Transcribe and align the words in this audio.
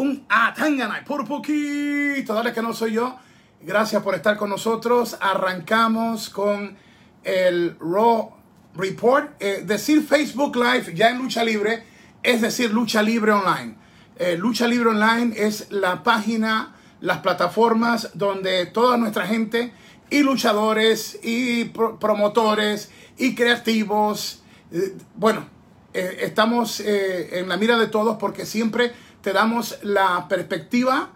un 0.00 0.24
Atanganay, 0.30 1.04
por 1.04 1.28
poquito, 1.28 2.32
dale 2.32 2.54
que 2.54 2.62
no 2.62 2.72
soy 2.72 2.94
yo. 2.94 3.18
Gracias 3.60 4.02
por 4.02 4.14
estar 4.14 4.38
con 4.38 4.48
nosotros. 4.48 5.18
Arrancamos 5.20 6.30
con 6.30 6.74
el 7.22 7.76
Raw 7.78 8.32
Report. 8.74 9.32
Eh, 9.40 9.62
decir 9.66 10.02
Facebook 10.02 10.56
Live 10.56 10.94
ya 10.94 11.10
en 11.10 11.18
Lucha 11.18 11.44
Libre 11.44 11.84
es 12.22 12.40
decir 12.40 12.72
Lucha 12.72 13.02
Libre 13.02 13.32
Online. 13.32 13.74
Eh, 14.16 14.38
Lucha 14.38 14.66
Libre 14.66 14.88
Online 14.88 15.34
es 15.36 15.70
la 15.70 16.02
página, 16.02 16.74
las 17.02 17.18
plataformas 17.18 18.10
donde 18.14 18.64
toda 18.66 18.96
nuestra 18.96 19.26
gente 19.26 19.74
y 20.08 20.22
luchadores 20.22 21.18
y 21.22 21.66
promotores 21.66 22.90
y 23.18 23.34
creativos, 23.34 24.42
eh, 24.72 24.96
bueno, 25.14 25.46
estamos 25.92 26.78
en 26.78 27.48
la 27.48 27.56
mira 27.56 27.76
de 27.76 27.88
todos 27.88 28.16
porque 28.16 28.46
siempre 28.46 28.92
te 29.20 29.32
damos 29.32 29.78
la 29.82 30.26
perspectiva 30.28 31.12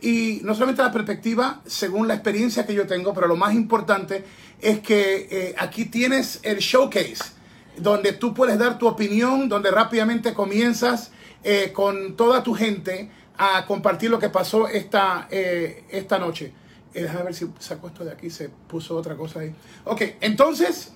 y 0.00 0.40
no 0.42 0.54
solamente 0.54 0.82
la 0.82 0.92
perspectiva 0.92 1.60
según 1.66 2.08
la 2.08 2.14
experiencia 2.14 2.66
que 2.66 2.74
yo 2.74 2.86
tengo, 2.86 3.12
pero 3.12 3.26
lo 3.26 3.36
más 3.36 3.54
importante 3.54 4.24
es 4.60 4.80
que 4.80 5.54
aquí 5.58 5.84
tienes 5.84 6.40
el 6.42 6.58
showcase 6.58 7.36
donde 7.76 8.12
tú 8.12 8.34
puedes 8.34 8.58
dar 8.58 8.78
tu 8.78 8.86
opinión, 8.86 9.48
donde 9.48 9.70
rápidamente 9.70 10.34
comienzas 10.34 11.10
eh, 11.44 11.72
con 11.72 12.16
toda 12.16 12.42
tu 12.42 12.54
gente 12.54 13.10
a 13.36 13.66
compartir 13.66 14.10
lo 14.10 14.18
que 14.18 14.30
pasó 14.30 14.68
esta, 14.68 15.28
eh, 15.30 15.84
esta 15.90 16.18
noche. 16.18 16.52
Eh, 16.94 17.02
déjame 17.02 17.24
ver 17.24 17.34
si 17.34 17.46
sacó 17.58 17.88
esto 17.88 18.04
de 18.04 18.12
aquí, 18.12 18.30
se 18.30 18.48
puso 18.48 18.96
otra 18.96 19.14
cosa 19.16 19.40
ahí. 19.40 19.54
Ok, 19.84 20.02
entonces, 20.20 20.92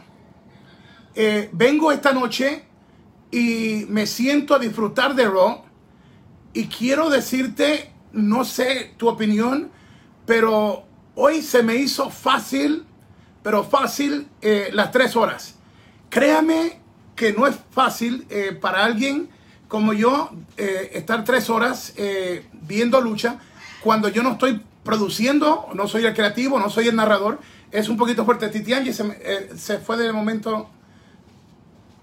vengo 1.53 1.93
esta 1.93 2.13
noche 2.13 2.65
y 3.31 3.85
me 3.89 4.07
siento 4.07 4.55
a 4.55 4.59
disfrutar 4.59 5.15
de 5.15 5.27
Raw 5.27 5.65
y 6.53 6.67
quiero 6.67 7.11
decirte, 7.11 7.93
no 8.13 8.45
sé 8.45 8.95
tu 8.97 9.09
opinión, 9.09 9.71
pero 10.27 10.85
hoy 11.15 11.43
se 11.43 11.63
me 11.63 11.77
hizo 11.77 12.11
fácil, 12.11 12.85
pero 13.43 13.65
fácil 13.65 14.29
las 14.73 14.91
tres 14.91 15.17
horas. 15.17 15.57
Créame 16.09 16.81
que 17.21 17.35
no 17.35 17.47
es 17.47 17.55
fácil 17.71 18.27
eh, 18.31 18.57
para 18.59 18.83
alguien 18.83 19.29
como 19.69 19.93
yo 19.93 20.31
eh, 20.57 20.93
estar 20.95 21.23
tres 21.23 21.51
horas 21.51 21.93
eh, 21.99 22.47
viendo 22.63 22.99
lucha 23.03 23.39
cuando 23.83 24.09
yo 24.09 24.23
no 24.23 24.33
estoy 24.33 24.63
produciendo, 24.83 25.69
no 25.75 25.87
soy 25.87 26.07
el 26.07 26.15
creativo, 26.15 26.59
no 26.59 26.71
soy 26.71 26.89
el 26.89 26.97
narrador. 26.97 27.39
Es 27.71 27.91
un 27.91 27.99
poquito 27.99 28.25
fuerte. 28.25 28.49
Titiangi 28.49 28.95
se, 28.95 29.57
se 29.57 29.79
fue 29.79 29.99
de 29.99 30.13
momento. 30.13 30.71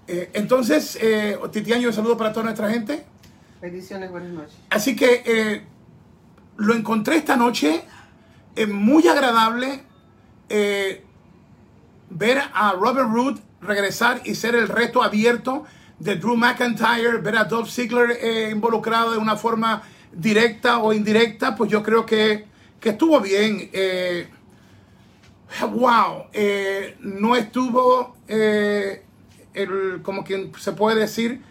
entonces, 0.06 0.98
Titiangi, 1.52 1.86
un 1.86 1.92
saludo 1.92 2.16
para 2.16 2.32
toda 2.32 2.44
nuestra 2.44 2.70
gente. 2.70 3.04
Bendiciones, 3.60 4.10
buenas 4.10 4.30
noches. 4.30 4.56
Así 4.70 4.94
que 4.94 5.62
lo 6.56 6.74
encontré 6.74 7.16
esta 7.16 7.36
noche 7.36 7.82
muy 8.68 9.06
agradable 9.06 9.82
ver 12.10 12.42
a 12.52 12.72
Robert 12.72 13.08
Root 13.10 13.40
regresar 13.60 14.20
y 14.24 14.34
ser 14.34 14.54
el 14.54 14.68
reto 14.68 15.02
abierto 15.02 15.64
de 15.98 16.16
Drew 16.16 16.36
McIntyre, 16.36 17.18
ver 17.18 17.36
a 17.36 17.44
Dolph 17.44 17.68
Ziggler 17.68 18.18
eh, 18.20 18.50
involucrado 18.50 19.12
de 19.12 19.18
una 19.18 19.36
forma 19.36 19.82
directa 20.12 20.78
o 20.78 20.92
indirecta, 20.92 21.56
pues 21.56 21.70
yo 21.70 21.82
creo 21.82 22.06
que, 22.06 22.46
estuvo 22.82 23.20
bien. 23.20 23.68
Eh, 23.72 24.28
wow, 25.70 26.26
eh, 26.32 26.96
no 27.00 27.36
estuvo, 27.36 28.16
el, 28.28 29.02
como 30.02 30.24
quien 30.24 30.52
se 30.58 30.72
puede 30.72 31.00
decir, 31.00 31.42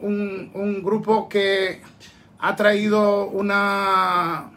un, 0.00 0.50
un, 0.54 0.82
grupo 0.82 1.28
que 1.28 1.80
ha 2.38 2.56
traído 2.56 3.26
una, 3.26 4.50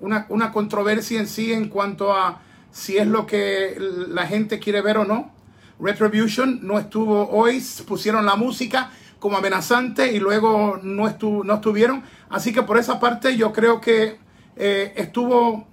una, 0.00 0.26
una 0.28 0.52
controversia 0.52 1.20
en 1.20 1.26
sí 1.26 1.52
en 1.52 1.68
cuanto 1.68 2.12
a 2.12 2.40
si 2.70 2.96
es 2.96 3.06
lo 3.06 3.26
que 3.26 3.76
la 4.08 4.26
gente 4.26 4.58
quiere 4.58 4.80
ver 4.80 4.98
o 4.98 5.04
no. 5.04 5.30
Retribution 5.78 6.60
no 6.62 6.78
estuvo 6.78 7.28
hoy, 7.30 7.62
pusieron 7.86 8.24
la 8.24 8.36
música 8.36 8.90
como 9.18 9.36
amenazante 9.36 10.12
y 10.12 10.18
luego 10.18 10.80
no, 10.82 11.06
estuvo, 11.06 11.44
no 11.44 11.54
estuvieron. 11.54 12.02
Así 12.28 12.52
que 12.52 12.62
por 12.62 12.78
esa 12.78 12.98
parte 12.98 13.36
yo 13.36 13.52
creo 13.52 13.80
que 13.80 14.18
eh, 14.56 14.92
estuvo, 14.96 15.66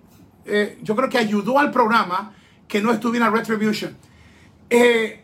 eh, 0.46 0.78
yo 0.84 0.96
creo 0.96 1.09
que 1.09 1.18
ayudó 1.18 1.58
al 1.58 1.72
programa 1.72 2.34
que 2.68 2.81
no 2.81 2.91
estuviera 2.91 3.29
Retribution. 3.29 3.97
Eh, 4.69 5.24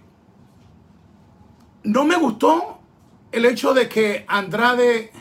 no 1.84 2.04
me 2.06 2.16
gustó 2.16 2.75
el 3.32 3.46
hecho 3.46 3.74
de 3.74 3.90
que 3.90 4.26
Andrade, 4.28 5.12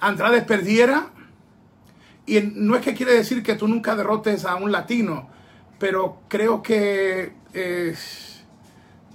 Andrade 0.00 0.42
perdiera. 0.42 1.10
Y 2.26 2.40
no 2.40 2.76
es 2.76 2.82
que 2.82 2.94
quiere 2.94 3.14
decir 3.14 3.42
que 3.42 3.54
tú 3.54 3.66
nunca 3.68 3.96
derrotes 3.96 4.44
a 4.44 4.56
un 4.56 4.70
latino 4.70 5.30
pero 5.78 6.22
creo 6.28 6.62
que 6.62 7.32
eh, 7.54 7.94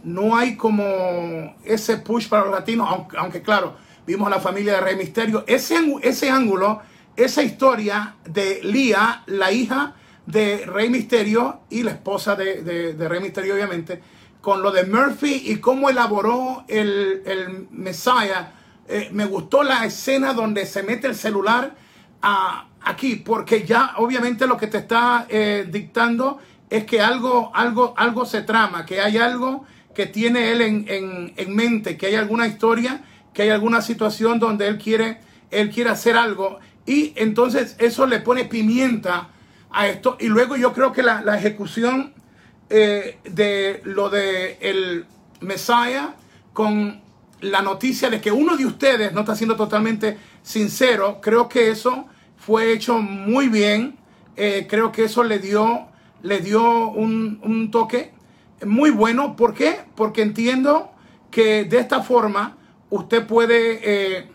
no 0.04 0.36
hay 0.36 0.56
como 0.56 1.56
ese 1.64 1.98
push 1.98 2.28
para 2.28 2.46
los 2.46 2.54
latinos, 2.54 2.90
aunque, 3.18 3.42
claro, 3.42 3.76
vimos 4.08 4.28
a 4.28 4.32
la 4.32 4.40
familia 4.40 4.76
de 4.76 4.82
Rey 4.82 4.96
Misterio, 4.96 5.44
ese, 5.48 5.78
ese 6.02 6.30
ángulo, 6.30 6.82
esa 7.16 7.44
historia 7.44 8.16
de 8.26 8.62
Lía, 8.64 9.24
la 9.28 9.52
hija 9.52 9.96
de 10.26 10.66
Rey 10.66 10.90
Misterio 10.90 11.62
y 11.70 11.84
la 11.84 11.92
esposa 11.92 12.36
de, 12.36 12.96
Rey 12.98 13.20
Misterio, 13.20 13.56
obviamente, 13.56 14.02
con 14.44 14.62
lo 14.62 14.72
de 14.72 14.84
Murphy 14.86 15.42
y 15.46 15.56
cómo 15.56 15.90
elaboró 15.90 16.66
el, 16.68 17.24
el 17.26 17.70
Messiah. 17.72 18.52
Eh, 18.90 19.08
me 19.14 19.24
gustó 19.24 19.64
la 19.64 19.86
escena 19.86 20.34
donde 20.34 20.66
se 20.66 20.84
mete 20.84 21.08
el 21.08 21.16
celular 21.16 21.74
aquí, 22.82 23.16
porque 23.16 23.64
ya 23.64 23.94
obviamente 23.96 24.46
lo 24.46 24.58
que 24.58 24.68
te 24.68 24.80
está 24.80 25.28
eh, 25.30 25.66
dictando 25.72 26.40
es 26.70 26.84
que 26.84 27.00
algo, 27.00 27.52
algo, 27.56 27.94
algo 27.96 28.26
se 28.26 28.42
trama, 28.42 28.86
que 28.86 29.00
hay 29.00 29.16
algo 29.16 29.66
que 29.96 30.08
tiene 30.08 30.52
él 30.52 30.62
en, 30.62 31.56
mente, 31.56 31.96
que 31.96 32.08
hay 32.08 32.16
alguna 32.16 32.46
historia, 32.46 33.02
que 33.34 33.44
hay 33.44 33.50
alguna 33.50 33.82
situación 33.82 34.40
donde 34.40 34.68
él 34.68 34.78
quiere, 34.78 35.20
él 35.52 35.70
quiere 35.70 35.92
hacer 35.92 36.18
algo. 36.18 36.60
Y 36.86 37.14
entonces 37.16 37.78
eso 37.80 38.08
le 38.08 38.20
pone 38.20 38.44
pimienta 38.44 39.30
a 39.72 39.88
esto. 39.88 40.18
Y 40.20 40.28
luego 40.28 40.58
yo 40.58 40.74
creo 40.74 40.92
que 40.92 41.02
la, 41.02 41.22
ejecución 41.38 42.14
eh, 42.70 43.20
de 43.24 43.82
lo 43.84 44.10
de 44.10 44.58
el 44.62 45.06
Messiah 45.42 46.16
con 46.54 47.02
la 47.42 47.62
noticia 47.62 48.10
de 48.10 48.22
que 48.22 48.32
uno 48.32 48.56
de 48.56 48.66
ustedes 48.66 49.14
no 49.14 49.22
está 49.22 49.36
siendo 49.36 49.56
totalmente 49.56 50.18
sincero, 50.42 51.20
creo 51.22 51.50
que 51.50 51.70
eso 51.70 52.06
fue 52.38 52.72
hecho 52.72 53.00
muy 53.00 53.50
bien. 53.50 53.98
Eh, 54.36 54.66
creo 54.68 54.92
que 54.92 55.04
eso 55.04 55.24
le 55.24 55.40
dio 55.40 55.88
le 56.24 56.40
dio 56.40 56.90
un, 56.90 57.70
toque 57.70 58.14
muy 58.66 58.90
bueno. 58.90 59.36
¿Por 59.36 59.54
qué? 59.54 59.82
Porque 59.96 60.22
entiendo 60.22 60.92
que 61.30 61.66
de 61.66 61.80
esta 61.80 62.02
forma 62.02 62.58
usted 62.90 63.28
puede 63.28 63.80
eh, 63.84 64.30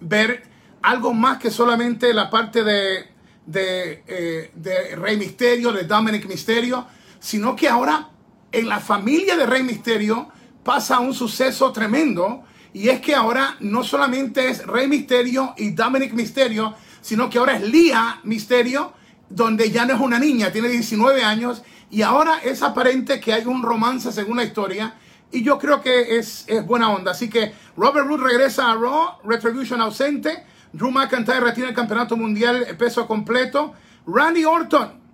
ver 0.00 0.42
algo 0.82 1.14
más 1.14 1.38
que 1.38 1.50
solamente 1.50 2.12
la 2.12 2.28
parte 2.30 2.64
de, 2.64 3.06
de, 3.46 4.96
Rey 4.96 5.16
Misterio, 5.16 5.72
de 5.72 5.84
Dominic 5.84 6.26
Misterio, 6.26 6.86
sino 7.26 7.56
que 7.56 7.68
ahora 7.68 8.10
en 8.52 8.68
la 8.68 8.78
familia 8.78 9.36
de 9.36 9.46
Rey 9.46 9.64
Misterio 9.64 10.28
pasa 10.62 11.00
un 11.00 11.12
suceso 11.12 11.72
tremendo 11.72 12.44
y 12.72 12.88
es 12.88 13.00
que 13.00 13.16
ahora 13.16 13.56
no 13.58 13.82
solamente 13.82 14.48
es 14.48 14.64
Rey 14.64 14.86
Misterio 14.86 15.52
y 15.56 15.70
Dominic 15.70 16.12
Misterio, 16.12 16.74
sino 17.00 17.28
que 17.28 17.38
ahora 17.38 17.56
es 17.56 17.68
Lía 17.68 18.20
Misterio 18.22 18.92
donde 19.28 19.72
ya 19.72 19.84
no 19.86 19.94
es 19.94 20.00
una 20.00 20.20
niña, 20.20 20.52
tiene 20.52 20.68
19 20.68 21.24
años 21.24 21.64
y 21.90 22.02
ahora 22.02 22.38
es 22.44 22.62
aparente 22.62 23.18
que 23.18 23.32
hay 23.32 23.44
un 23.44 23.60
romance 23.60 24.12
según 24.12 24.36
la 24.36 24.44
historia 24.44 24.94
y 25.32 25.42
yo 25.42 25.58
creo 25.58 25.82
que 25.82 26.18
es, 26.18 26.46
buena 26.64 26.90
onda. 26.90 27.10
Así 27.10 27.28
que 27.28 27.52
Robert 27.76 28.06
Root 28.06 28.20
regresa 28.20 28.70
a 28.70 28.76
Raw, 28.76 29.18
Retribution 29.24 29.80
ausente, 29.80 30.44
Drew 30.72 30.92
McIntyre 30.92 31.40
retiene 31.40 31.70
el 31.70 31.74
campeonato 31.74 32.16
mundial 32.16 32.64
peso 32.78 33.04
completo, 33.08 33.74
Randy 34.06 34.44
Orton 34.44 35.05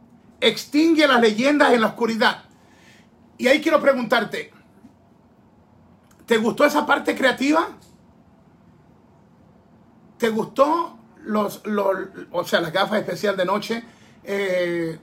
extingue 0.42 1.06
las 1.06 1.20
leyendas 1.20 1.72
en 1.72 1.80
la 1.80 1.86
oscuridad. 1.86 2.44
Y 3.38 3.46
ahí 3.46 3.60
quiero 3.60 3.80
preguntarte, 3.80 4.52
¿te 6.26 6.36
gustó 6.36 6.64
esa 6.64 6.84
parte 6.84 7.16
creativa? 7.16 7.68
¿Te 10.18 10.28
gustó 10.28 10.98
los, 11.24 11.64
los 11.64 11.96
o 12.32 12.44
sea, 12.44 12.60
las 12.60 12.72
gafas 12.72 12.98
especial 12.98 13.36
de 13.36 13.44
noche? 13.44 13.84
Eh, 14.24 14.98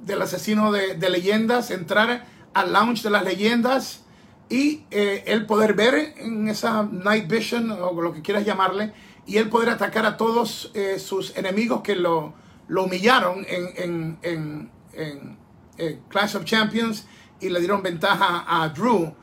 del 0.00 0.22
asesino 0.22 0.70
de, 0.70 1.10
leyendas, 1.10 1.70
entrar 1.72 2.24
al 2.54 2.72
lounge 2.72 3.02
de 3.02 3.10
las 3.10 3.24
leyendas 3.24 4.04
y 4.48 4.84
eh, 4.90 5.24
él 5.26 5.44
poder 5.44 5.74
ver 5.74 6.14
en 6.16 6.48
esa 6.48 6.84
night 6.84 7.28
vision 7.28 7.70
o 7.72 8.00
lo 8.00 8.12
que 8.12 8.22
quieras 8.22 8.44
llamarle 8.44 8.92
y 9.26 9.36
él 9.36 9.48
poder 9.48 9.70
atacar 9.70 10.06
a 10.06 10.16
todos 10.16 10.70
eh, 10.74 10.98
sus 10.98 11.36
enemigos 11.36 11.82
que 11.82 11.96
lo, 11.96 12.34
lo 12.68 12.84
humillaron 12.84 13.44
en, 13.48 14.18
en, 14.22 14.70
en, 14.92 15.38
Clash 16.08 16.36
of 16.36 16.44
Champions 16.44 17.06
y 17.40 17.48
le 17.50 17.60
dieron 17.60 17.82
ventaja 17.82 18.44
a 18.46 18.68
Drew. 18.70 19.14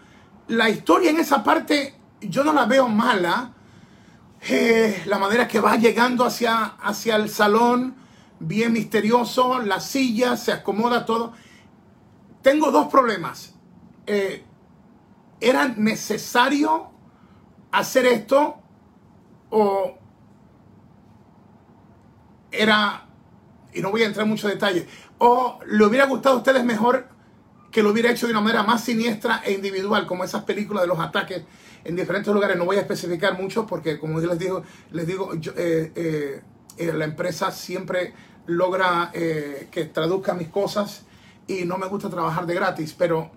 La 0.47 0.69
historia 0.69 1.09
en 1.09 1.19
esa 1.19 1.43
parte 1.43 1.95
yo 2.21 2.43
no 2.43 2.53
la 2.53 2.65
veo 2.65 2.87
mala. 2.87 3.51
eh, 4.47 5.03
la 5.05 5.17
manera 5.17 5.47
que 5.47 5.59
va 5.59 5.75
llegando 5.75 6.23
hacia, 6.25 6.65
hacia 6.65 7.15
el 7.15 7.29
salón, 7.29 7.95
bien 8.39 8.73
misterioso, 8.73 9.59
la 9.59 9.79
silla, 9.79 10.37
se 10.37 10.51
acomoda 10.51 11.05
todo. 11.05 11.33
Tengo 12.41 12.71
dos 12.71 12.87
problemas. 12.87 13.55
Eh, 14.05 14.43
¿Era 15.41 15.67
necesario 15.67 16.91
hacer 17.71 18.05
esto 18.05 18.57
o 19.49 19.97
era, 22.51 23.04
y 23.75 23.81
no 23.81 23.91
voy 23.91 24.03
a 24.03 24.05
entrar 24.05 24.23
en 24.23 24.31
muchos 24.31 24.49
detalles, 24.49 24.85
o 25.17 25.59
le 25.67 25.85
hubiera 25.85 26.05
gustado 26.05 26.35
a 26.35 26.37
ustedes 26.39 26.63
mejor 26.63 27.07
que 27.71 27.83
lo 27.83 27.89
hubiera 27.89 28.09
hecho 28.09 28.25
de 28.25 28.31
una 28.31 28.39
manera 28.39 28.63
más 28.63 28.85
siniestra 28.85 29.41
e 29.43 29.51
individual, 29.51 30.07
como 30.07 30.23
esas 30.23 30.45
películas 30.45 30.83
de 30.83 30.87
los 30.87 30.97
ataques 30.97 31.43
en 31.83 31.97
diferentes 31.97 32.33
lugares. 32.33 32.55
No 32.55 32.63
voy 32.63 32.77
a 32.77 32.79
especificar 32.79 33.37
mucho 33.37 33.67
porque, 33.67 33.99
como 33.99 34.19
les 34.21 34.39
digo, 34.39 34.63
les 34.91 35.05
digo 35.05 35.33
eh, 35.33 35.91
eh, 35.93 36.41
eh, 36.77 36.93
la 36.93 37.03
empresa 37.03 37.51
siempre 37.51 38.13
logra 38.47 39.11
que 39.11 39.89
traduzca 39.93 40.33
mis 40.33 40.47
cosas 40.47 41.03
y 41.47 41.65
no 41.65 41.77
me 41.77 41.87
gusta 41.87 42.09
trabajar 42.09 42.45
de 42.45 42.53
gratis. 42.53 42.95
Pero 42.97 43.31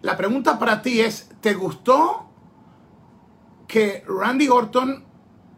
la 0.00 0.16
pregunta 0.16 0.58
para 0.58 0.80
ti 0.80 1.00
es, 1.00 1.28
¿te 1.42 1.52
gustó 1.52 2.30
que 3.68 4.04
Randy 4.06 4.48
Orton 4.48 5.04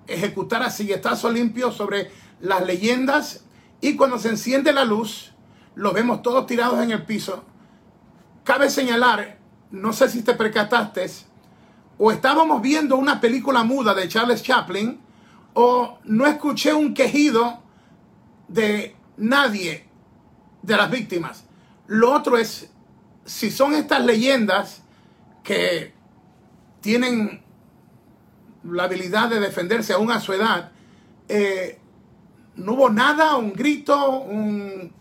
ejecutara 0.09 0.71
silletazo 0.71 1.31
limpio 1.31 1.71
sobre 1.71 2.11
las 2.41 2.67
leyendas 2.67 3.45
y 3.81 3.97
cuando 3.97 4.19
se 4.19 4.31
enciende 4.31 4.73
la 4.73 4.85
luz, 4.85 5.33
los 5.75 5.93
vemos 5.93 6.23
todos 6.23 6.47
tirados 6.47 6.83
en 6.83 6.91
el 6.91 7.05
piso? 7.05 7.45
Cabe 8.45 8.71
señalar, 8.71 9.39
no 9.71 9.93
sé 9.93 10.09
si 10.09 10.23
te 10.23 10.35
percataste, 10.35 11.11
o 11.99 12.11
estábamos 12.11 12.61
viendo 12.63 12.97
una 12.97 13.21
película 13.21 13.65
muda 13.65 13.95
de 13.95 14.09
Charles 14.09 14.43
Chaplin, 14.43 15.01
o 15.55 15.99
no 16.05 16.27
escuché 16.27 16.75
un 16.75 16.95
quejido 16.95 17.63
de 18.49 18.97
nadie 19.17 19.89
de 20.63 20.77
las 20.77 20.91
víctimas. 20.91 21.45
Lo 21.87 22.13
otro 22.13 22.37
es, 22.37 22.71
si 23.25 23.51
son 23.51 23.75
estas 23.75 24.05
leyendas 24.05 24.83
que 25.43 25.95
tienen 26.81 27.43
la 28.65 28.85
habilidad 28.85 29.29
de 29.29 29.41
defenderse 29.41 29.93
aún 29.93 30.11
a 30.11 30.21
su 30.21 30.33
edad, 30.33 30.73
eh, 31.29 31.79
no 32.57 32.75
hubo 32.75 32.91
nada, 32.91 33.37
un 33.37 33.53
grito, 33.53 34.21
un 34.21 34.93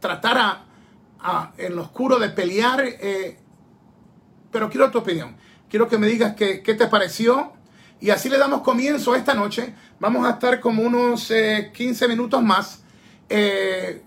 tratar 0.00 0.38
a 0.38 0.64
en 1.56 1.76
lo 1.76 1.82
oscuro 1.82 2.18
de 2.18 2.30
pelear. 2.30 2.82
Eh, 2.84 3.38
pero 4.50 4.68
quiero 4.68 4.90
tu 4.90 4.98
opinión. 4.98 5.36
Quiero 5.68 5.88
que 5.88 5.98
me 5.98 6.06
digas 6.06 6.34
qué, 6.34 6.62
te 6.62 6.86
pareció. 6.88 7.52
Y 8.00 8.10
así 8.10 8.28
le 8.28 8.38
damos 8.38 8.62
comienzo 8.62 9.14
esta 9.14 9.34
noche. 9.34 9.74
Vamos 9.98 10.26
a 10.26 10.30
estar 10.30 10.60
como 10.60 10.82
unos 10.82 11.30
15 11.72 12.04
eh, 12.04 12.08
minutos 12.08 12.42
más. 12.42 12.82
Eh, 13.28 14.02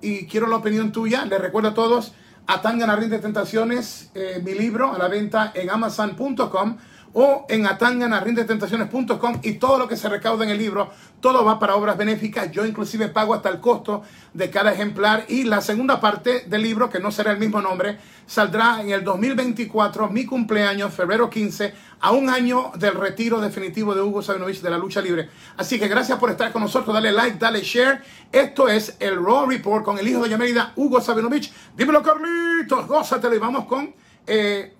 y 0.00 0.26
quiero 0.26 0.46
la 0.46 0.56
opinión 0.56 0.90
tuya. 0.90 1.24
Les 1.26 1.40
recuerdo 1.40 1.70
a 1.70 1.74
todos, 1.74 2.14
Atangana 2.46 2.96
de 2.96 3.18
Tentaciones, 3.18 4.10
mi 4.42 4.54
libro 4.54 4.92
a 4.92 4.98
la 4.98 5.08
venta 5.08 5.52
en 5.54 5.70
amazon.com 5.70 6.78
o 7.14 7.46
en 7.48 7.66
atanganarrindetentaciones.com 7.66 9.40
y 9.42 9.54
todo 9.54 9.78
lo 9.78 9.88
que 9.88 9.96
se 9.96 10.08
recauda 10.08 10.44
en 10.44 10.50
el 10.50 10.58
libro, 10.58 10.90
todo 11.20 11.44
va 11.44 11.58
para 11.58 11.76
obras 11.76 11.96
benéficas. 11.96 12.50
Yo 12.50 12.64
inclusive 12.64 13.08
pago 13.08 13.34
hasta 13.34 13.48
el 13.50 13.60
costo 13.60 14.02
de 14.32 14.50
cada 14.50 14.72
ejemplar 14.72 15.26
y 15.28 15.44
la 15.44 15.60
segunda 15.60 16.00
parte 16.00 16.44
del 16.46 16.62
libro, 16.62 16.88
que 16.88 17.00
no 17.00 17.10
será 17.10 17.32
el 17.32 17.38
mismo 17.38 17.60
nombre, 17.60 17.98
saldrá 18.26 18.80
en 18.80 18.90
el 18.90 19.04
2024, 19.04 20.08
mi 20.08 20.24
cumpleaños, 20.24 20.94
febrero 20.94 21.28
15, 21.28 21.74
a 22.00 22.12
un 22.12 22.30
año 22.30 22.72
del 22.76 22.94
retiro 22.94 23.40
definitivo 23.40 23.94
de 23.94 24.00
Hugo 24.00 24.22
Sabinovich 24.22 24.60
de 24.60 24.70
la 24.70 24.78
lucha 24.78 25.00
libre. 25.00 25.28
Así 25.56 25.78
que 25.78 25.88
gracias 25.88 26.18
por 26.18 26.30
estar 26.30 26.50
con 26.50 26.62
nosotros, 26.62 26.94
dale 26.94 27.12
like, 27.12 27.38
dale 27.38 27.60
share. 27.60 28.02
Esto 28.32 28.68
es 28.68 28.96
el 28.98 29.16
Raw 29.16 29.46
Report 29.46 29.84
con 29.84 29.98
el 29.98 30.08
hijo 30.08 30.22
de 30.24 30.30
Yamerida, 30.30 30.72
Hugo 30.76 31.00
Sabinovich. 31.00 31.52
Dímelo 31.76 32.02
Carlitos, 32.02 32.86
gózatelo 32.86 33.34
y 33.34 33.38
vamos 33.38 33.66
con... 33.66 33.94
Eh, 34.26 34.76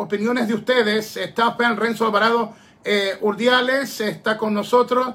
opiniones 0.00 0.48
de 0.48 0.54
ustedes. 0.54 1.16
Está 1.16 1.56
Renzo 1.76 2.06
Alvarado 2.06 2.54
eh, 2.84 3.18
Urdiales, 3.20 4.00
está 4.00 4.36
con 4.36 4.54
nosotros. 4.54 5.14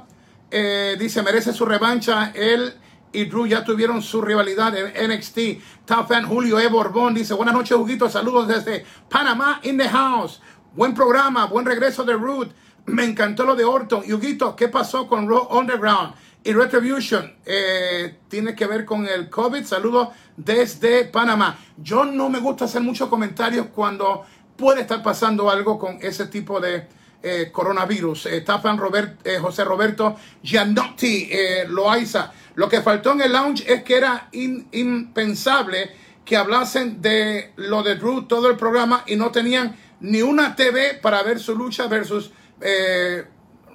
Eh, 0.51 0.95
dice, 0.99 1.21
merece 1.23 1.53
su 1.53 1.65
revancha. 1.65 2.31
Él 2.35 2.73
y 3.11 3.25
Drew 3.25 3.47
ya 3.47 3.63
tuvieron 3.63 4.01
su 4.01 4.21
rivalidad 4.21 4.75
en 4.77 5.11
NXT. 5.11 5.39
Top 5.85 6.11
Julio 6.27 6.59
E. 6.59 6.67
Borbón 6.67 7.15
dice, 7.15 7.33
buenas 7.33 7.55
noches, 7.55 7.75
Huguito. 7.75 8.09
Saludos 8.09 8.47
desde 8.47 8.85
Panamá 9.09 9.59
in 9.63 9.77
the 9.77 9.89
house. 9.89 10.41
Buen 10.75 10.93
programa, 10.93 11.45
buen 11.45 11.65
regreso 11.65 12.03
de 12.03 12.13
Ruth. 12.13 12.49
Me 12.85 13.05
encantó 13.05 13.43
lo 13.43 13.55
de 13.55 13.63
Orton. 13.63 14.03
Huguito, 14.11 14.55
¿qué 14.55 14.67
pasó 14.67 15.07
con 15.07 15.27
Raw 15.27 15.47
Underground? 15.49 16.13
Y 16.43 16.53
Retribution 16.53 17.33
eh, 17.43 18.19
tiene 18.27 18.53
que 18.53 18.67
ver 18.67 18.85
con 18.85 19.07
el 19.07 19.31
COVID. 19.31 19.63
Saludos 19.63 20.09
desde 20.37 21.05
Panamá. 21.05 21.57
Yo 21.77 22.05
no 22.05 22.29
me 22.29 22.39
gusta 22.39 22.65
hacer 22.65 22.81
muchos 22.81 23.09
comentarios 23.09 23.67
cuando 23.73 24.25
puede 24.55 24.81
estar 24.81 25.01
pasando 25.03 25.49
algo 25.49 25.77
con 25.77 25.97
ese 26.01 26.27
tipo 26.27 26.59
de 26.59 26.87
eh, 27.21 27.49
coronavirus. 27.51 28.27
Eh, 28.27 28.45
Robert, 28.77 29.25
eh, 29.25 29.39
José 29.39 29.63
Roberto 29.63 30.15
Giannotti 30.43 31.27
eh, 31.31 31.65
Loaiza. 31.67 32.31
Lo 32.55 32.69
que 32.69 32.81
faltó 32.81 33.13
en 33.13 33.21
el 33.21 33.33
lounge 33.33 33.63
es 33.67 33.83
que 33.83 33.97
era 33.97 34.29
impensable 34.31 35.91
que 36.23 36.37
hablasen 36.37 37.01
de 37.01 37.51
lo 37.55 37.83
de 37.83 37.95
Drew 37.95 38.23
todo 38.23 38.49
el 38.49 38.55
programa 38.55 39.03
y 39.07 39.15
no 39.15 39.31
tenían 39.31 39.75
ni 39.99 40.21
una 40.21 40.55
TV 40.55 40.99
para 41.01 41.21
ver 41.23 41.39
su 41.39 41.55
lucha 41.55 41.87
versus 41.87 42.31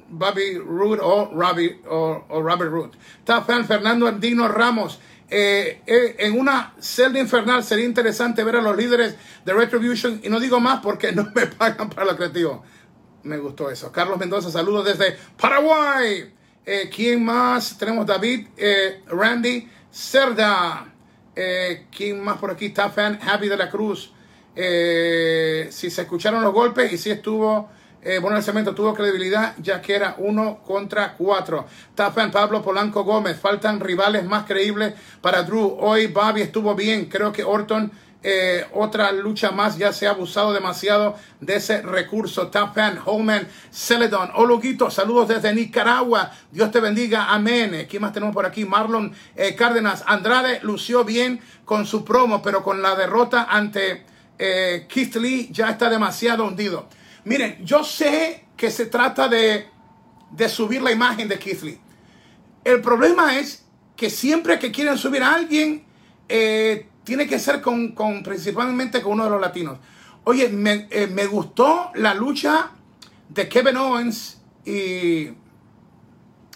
Bobby 0.09 0.59
Roode 0.59 1.01
o, 1.03 1.31
Robbie, 1.33 1.81
o, 1.89 2.25
o 2.29 2.43
Robert 2.43 2.71
Roode. 2.71 2.99
Tafan 3.25 3.67
Fernando 3.67 4.07
Andino 4.07 4.49
Ramos. 4.49 4.99
Eh, 5.33 5.83
eh, 5.87 6.17
en 6.19 6.39
una 6.39 6.75
celda 6.81 7.21
infernal 7.21 7.63
sería 7.63 7.85
interesante 7.85 8.43
ver 8.43 8.57
a 8.57 8.61
los 8.61 8.77
líderes 8.77 9.15
de 9.45 9.53
Retribution 9.53 10.21
y 10.25 10.29
no 10.29 10.41
digo 10.41 10.59
más 10.59 10.81
porque 10.81 11.13
no 11.15 11.31
me 11.35 11.47
pagan 11.47 11.89
para 11.89 12.05
lo 12.05 12.17
creativo. 12.17 12.65
Me 13.23 13.39
gustó 13.39 13.71
eso. 13.71 13.93
Carlos 13.93 14.19
Mendoza, 14.19 14.51
saludos 14.51 14.87
desde 14.87 15.17
Paraguay. 15.39 16.35
Eh, 16.67 16.91
¿Quién 16.95 17.25
más? 17.25 17.79
Tenemos 17.79 18.07
David, 18.07 18.49
Randy, 19.07 19.69
Cerda. 19.91 20.87
¿Quién 21.97 22.23
más 22.23 22.39
por 22.39 22.51
aquí? 22.51 22.67
Está 22.67 22.91
fan 22.91 23.19
Happy 23.23 23.49
de 23.49 23.57
la 23.57 23.71
Cruz. 23.71 24.13
si 24.55 25.91
se 25.91 26.03
escucharon 26.03 26.43
los 26.43 26.53
golpes 26.53 26.93
y 26.93 26.99
si 26.99 27.11
estuvo 27.11 27.71
eh, 28.03 28.19
bueno, 28.19 28.39
el 28.39 28.43
cemento 28.43 28.75
tuvo 28.75 28.95
credibilidad 28.95 29.55
ya 29.59 29.83
que 29.83 29.95
era 29.95 30.15
uno 30.19 30.61
contra 30.65 31.15
cuatro. 31.15 31.67
Tapan 31.95 32.31
Pablo 32.31 32.63
Polanco 32.63 33.05
Gómez. 33.05 33.39
Faltan 33.39 33.79
rivales 33.81 34.25
más 34.25 34.47
creíbles 34.47 34.95
para 35.21 35.43
Drew. 35.43 35.77
Hoy 35.79 36.07
Bobby 36.07 36.41
estuvo 36.41 36.75
bien. 36.75 37.07
Creo 37.07 37.31
que 37.31 37.45
Orton, 37.45 37.93
eh, 38.23 38.67
otra 38.73 39.13
lucha 39.13 39.51
más, 39.51 39.77
ya 39.77 39.93
se 39.93 40.07
ha 40.07 40.11
abusado 40.11 40.55
demasiado 40.55 41.15
de 41.41 41.57
ese 41.57 41.83
recurso. 41.83 42.49
Tapan, 42.49 43.01
Holman, 43.05 43.47
Celedon, 43.71 44.31
Oluguito, 44.35 44.91
saludos 44.91 45.29
desde 45.29 45.55
Nicaragua. 45.55 46.31
Dios 46.51 46.71
te 46.71 46.81
bendiga. 46.81 47.27
Amén. 47.31 47.87
¿Quién 47.89 48.01
más 48.01 48.15
tenemos 48.15 48.35
por 48.35 48.47
aquí? 48.47 48.65
Marlon 48.65 49.13
eh, 49.37 49.55
Cárdenas. 49.55 50.05
Andrade 50.07 50.61
lució 50.63 51.05
bien 51.05 51.41
con 51.67 51.85
su 51.85 52.03
promo, 52.03 52.41
pero 52.41 52.63
con 52.63 52.81
la 52.81 52.95
derrota 52.95 53.47
ante 53.51 54.07
Keith 54.89 55.17
Lee 55.17 55.51
ya 55.53 55.69
está 55.69 55.91
demasiado 55.91 56.47
hundido. 56.47 56.89
Miren, 57.25 57.65
yo 57.65 57.85
sé 57.85 58.47
que 58.57 58.71
se 58.71 58.87
trata 58.87 59.29
de, 59.29 59.69
subir 60.49 60.83
la 60.83 60.93
imagen 60.93 61.29
de 61.29 61.39
Keith 61.39 61.63
Lee. 61.63 61.81
El 62.65 62.81
problema 62.81 63.39
es 63.39 63.65
que 63.97 64.11
siempre 64.11 64.59
que 64.59 64.71
quieren 64.71 64.97
subir 64.97 65.23
a 65.23 65.35
alguien, 65.35 65.85
eh, 66.29 66.87
tiene 67.05 67.27
que 67.27 67.39
ser 67.39 67.61
con, 67.61 67.95
principalmente 68.23 69.03
con 69.03 69.13
uno 69.13 69.25
de 69.25 69.31
los 69.31 69.41
latinos. 69.41 69.79
Oye, 70.25 70.49
me, 70.49 70.87
eh, 70.91 71.27
gustó 71.27 71.91
la 71.95 72.15
lucha 72.15 72.73
de 73.29 73.49
Kevin 73.49 73.77
Owens 73.77 74.41
y, 74.65 75.29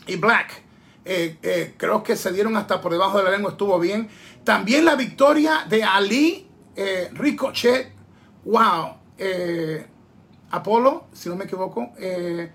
y 0.07 0.17
Black. 0.17 0.63
Eh, 1.07 1.75
creo 1.77 2.03
que 2.03 2.17
se 2.17 2.33
dieron 2.33 2.57
hasta 2.57 2.81
por 2.81 2.93
debajo 2.93 3.19
de 3.19 3.25
la 3.25 3.31
lengua, 3.31 3.53
estuvo 3.53 3.79
bien. 3.79 4.09
También 4.45 4.85
la 4.85 4.95
victoria 4.95 5.65
de 5.69 5.83
Ali 5.83 6.49
Ricochet. 7.13 7.93
Wow. 8.45 8.97
Apolo, 10.55 11.07
si 11.13 11.29
no 11.29 11.37
me 11.37 11.45
equivoco, 11.45 11.93
eh, 11.99 12.51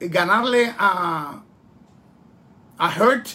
ganarle 0.00 0.74
a, 0.78 1.42
a 2.78 2.88
Hurt, 2.98 3.26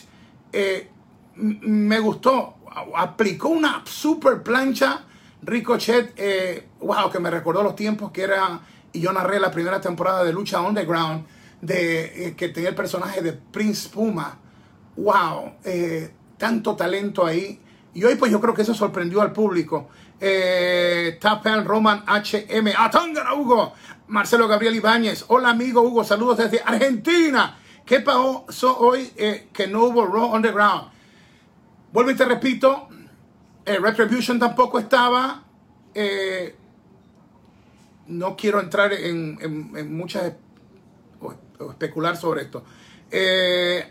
eh, 0.52 0.90
me 1.36 2.00
gustó. 2.00 2.56
Aplicó 2.96 3.50
una 3.50 3.84
super 3.86 4.42
plancha. 4.42 5.04
Ricochet, 5.44 6.14
eh, 6.18 6.68
wow, 6.80 7.12
que 7.12 7.20
me 7.20 7.30
recordó 7.30 7.64
los 7.64 7.76
tiempos 7.76 8.12
que 8.12 8.24
era, 8.24 8.62
y 8.94 9.00
yo 9.00 9.12
narré 9.12 9.40
la 9.40 9.52
primera 9.52 9.80
temporada 9.82 10.24
de 10.24 10.34
Lucha 10.34 10.62
Underground, 10.62 11.26
de, 11.62 12.34
que 12.38 12.50
tenía 12.50 12.70
el 12.70 12.76
personaje 12.76 13.22
de 13.22 13.34
Prince 13.34 13.90
Puma. 13.90 14.38
Wow, 14.98 15.54
tanto 16.38 16.76
talento 16.76 17.26
ahí. 17.26 17.60
Y 17.94 18.04
hoy 18.04 18.16
pues 18.16 18.32
yo 18.32 18.40
creo 18.40 18.54
que 18.54 18.62
eso 18.62 18.74
sorprendió 18.74 19.22
al 19.22 19.32
público. 19.32 19.90
Eh, 20.24 21.18
Tapan 21.20 21.66
Roman 21.66 22.04
HM, 22.06 22.68
Atangana 22.78 23.34
Hugo, 23.34 23.74
Marcelo 24.10 24.48
Gabriel 24.48 24.76
Ibáñez, 24.76 25.26
hola 25.30 25.50
amigo 25.50 25.82
Hugo, 25.82 26.04
saludos 26.04 26.38
desde 26.38 26.62
Argentina. 26.64 27.58
¿Qué 27.84 28.02
pasó 28.02 28.78
hoy 28.78 29.12
eh, 29.16 29.48
que 29.52 29.66
no 29.66 29.86
hubo 29.86 30.06
Raw 30.06 30.36
Underground? 30.36 30.92
Vuelvo 31.92 32.12
y 32.12 32.16
te 32.16 32.26
repito, 32.26 32.88
eh, 33.66 33.80
Retribution 33.80 34.38
tampoco 34.38 34.78
estaba. 34.78 35.44
No 38.06 38.36
quiero 38.36 38.60
entrar 38.60 38.94
en, 38.94 39.98
muchas 39.98 40.34
o, 41.20 41.34
especular 41.72 42.16
sobre 42.16 42.44
esto. 42.44 42.64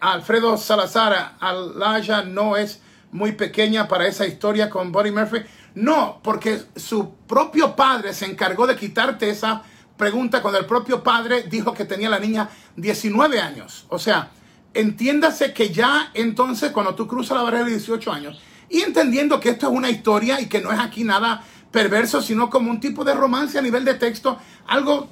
Alfredo 0.01 0.57
Salazar, 0.57 1.39
Alaya 1.41 2.23
no 2.23 2.57
es 2.57 2.81
muy 3.11 3.33
pequeña 3.33 3.89
para 3.89 4.07
esa 4.07 4.27
historia 4.27 4.71
con 4.71 4.93
Buddy 4.93 5.11
Murphy. 5.11 5.39
No, 5.75 6.21
porque 6.23 6.61
su 6.77 7.15
propio 7.27 7.77
padre 7.77 8.13
se 8.13 8.27
encargó 8.27 8.67
de 8.67 8.77
quitarte 8.77 9.31
esa 9.31 9.63
pregunta 9.97 10.43
cuando 10.43 10.59
el 10.59 10.67
propio 10.67 11.03
padre 11.03 11.45
dijo 11.45 11.75
que 11.75 11.85
tenía 11.85 12.09
la 12.09 12.19
niña 12.19 12.49
19 12.77 13.41
años. 13.41 13.87
O 13.89 13.99
sea, 13.99 14.31
entiéndase 14.75 15.53
que 15.53 15.71
ya 15.71 16.11
entonces 16.15 16.73
cuando 16.73 16.95
tú 16.95 17.07
cruzas 17.07 17.37
la 17.37 17.43
barrera 17.43 17.65
de 17.65 17.73
18 17.73 18.13
años 18.13 18.41
y 18.69 18.81
entendiendo 18.81 19.41
que 19.41 19.51
esto 19.51 19.69
es 19.69 19.73
una 19.73 19.91
historia 19.91 20.41
y 20.41 20.47
que 20.47 20.61
no 20.61 20.73
es 20.73 20.79
aquí 20.79 21.05
nada 21.05 21.45
perverso, 21.71 22.23
sino 22.23 22.51
como 22.51 22.71
un 22.71 22.81
tipo 22.81 23.05
de 23.05 23.15
romance 23.15 23.59
a 23.59 23.63
nivel 23.63 23.85
de 23.85 23.95
texto, 23.95 24.39
algo 24.67 25.11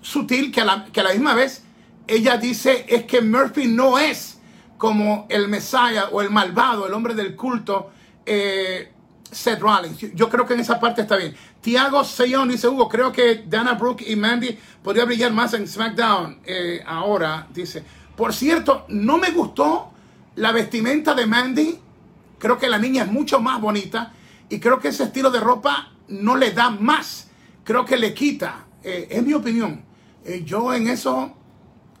sutil 0.00 0.50
que 0.50 0.60
a 0.60 0.64
la, 0.64 0.84
que 0.86 1.00
a 1.00 1.04
la 1.04 1.12
misma 1.12 1.34
vez 1.34 1.64
ella 2.06 2.36
dice 2.36 2.86
es 2.88 3.04
que 3.04 3.20
Murphy 3.20 3.68
no 3.68 3.98
es 3.98 4.40
como 4.78 5.26
el 5.28 5.48
Messiah 5.48 6.08
o 6.10 6.22
el 6.22 6.30
malvado, 6.30 6.86
el 6.86 6.94
hombre 6.94 7.14
del 7.14 7.36
culto, 7.36 7.90
eh, 8.24 8.92
Seth 9.30 9.60
Rollins. 9.60 9.98
Yo 10.14 10.28
creo 10.28 10.46
que 10.46 10.54
en 10.54 10.60
esa 10.60 10.80
parte 10.80 11.02
está 11.02 11.16
bien. 11.16 11.34
Tiago 11.60 12.04
Seyon 12.04 12.48
dice, 12.48 12.68
Hugo, 12.68 12.88
creo 12.88 13.12
que 13.12 13.44
Dana 13.46 13.74
Brooke 13.74 14.04
y 14.06 14.16
Mandy 14.16 14.58
podría 14.82 15.04
brillar 15.04 15.32
más 15.32 15.54
en 15.54 15.66
SmackDown. 15.66 16.40
Eh, 16.44 16.82
ahora, 16.86 17.46
dice. 17.52 17.84
Por 18.16 18.32
cierto, 18.32 18.84
no 18.88 19.18
me 19.18 19.30
gustó 19.30 19.92
la 20.36 20.52
vestimenta 20.52 21.14
de 21.14 21.26
Mandy. 21.26 21.78
Creo 22.38 22.58
que 22.58 22.68
la 22.68 22.78
niña 22.78 23.04
es 23.04 23.12
mucho 23.12 23.40
más 23.40 23.60
bonita. 23.60 24.12
Y 24.48 24.58
creo 24.60 24.78
que 24.78 24.88
ese 24.88 25.04
estilo 25.04 25.30
de 25.30 25.40
ropa 25.40 25.92
no 26.08 26.36
le 26.36 26.52
da 26.52 26.70
más. 26.70 27.28
Creo 27.64 27.84
que 27.84 27.96
le 27.96 28.14
quita. 28.14 28.66
Eh, 28.82 29.08
es 29.10 29.22
mi 29.22 29.34
opinión. 29.34 29.84
Eh, 30.24 30.42
yo 30.44 30.72
en 30.72 30.88
eso 30.88 31.34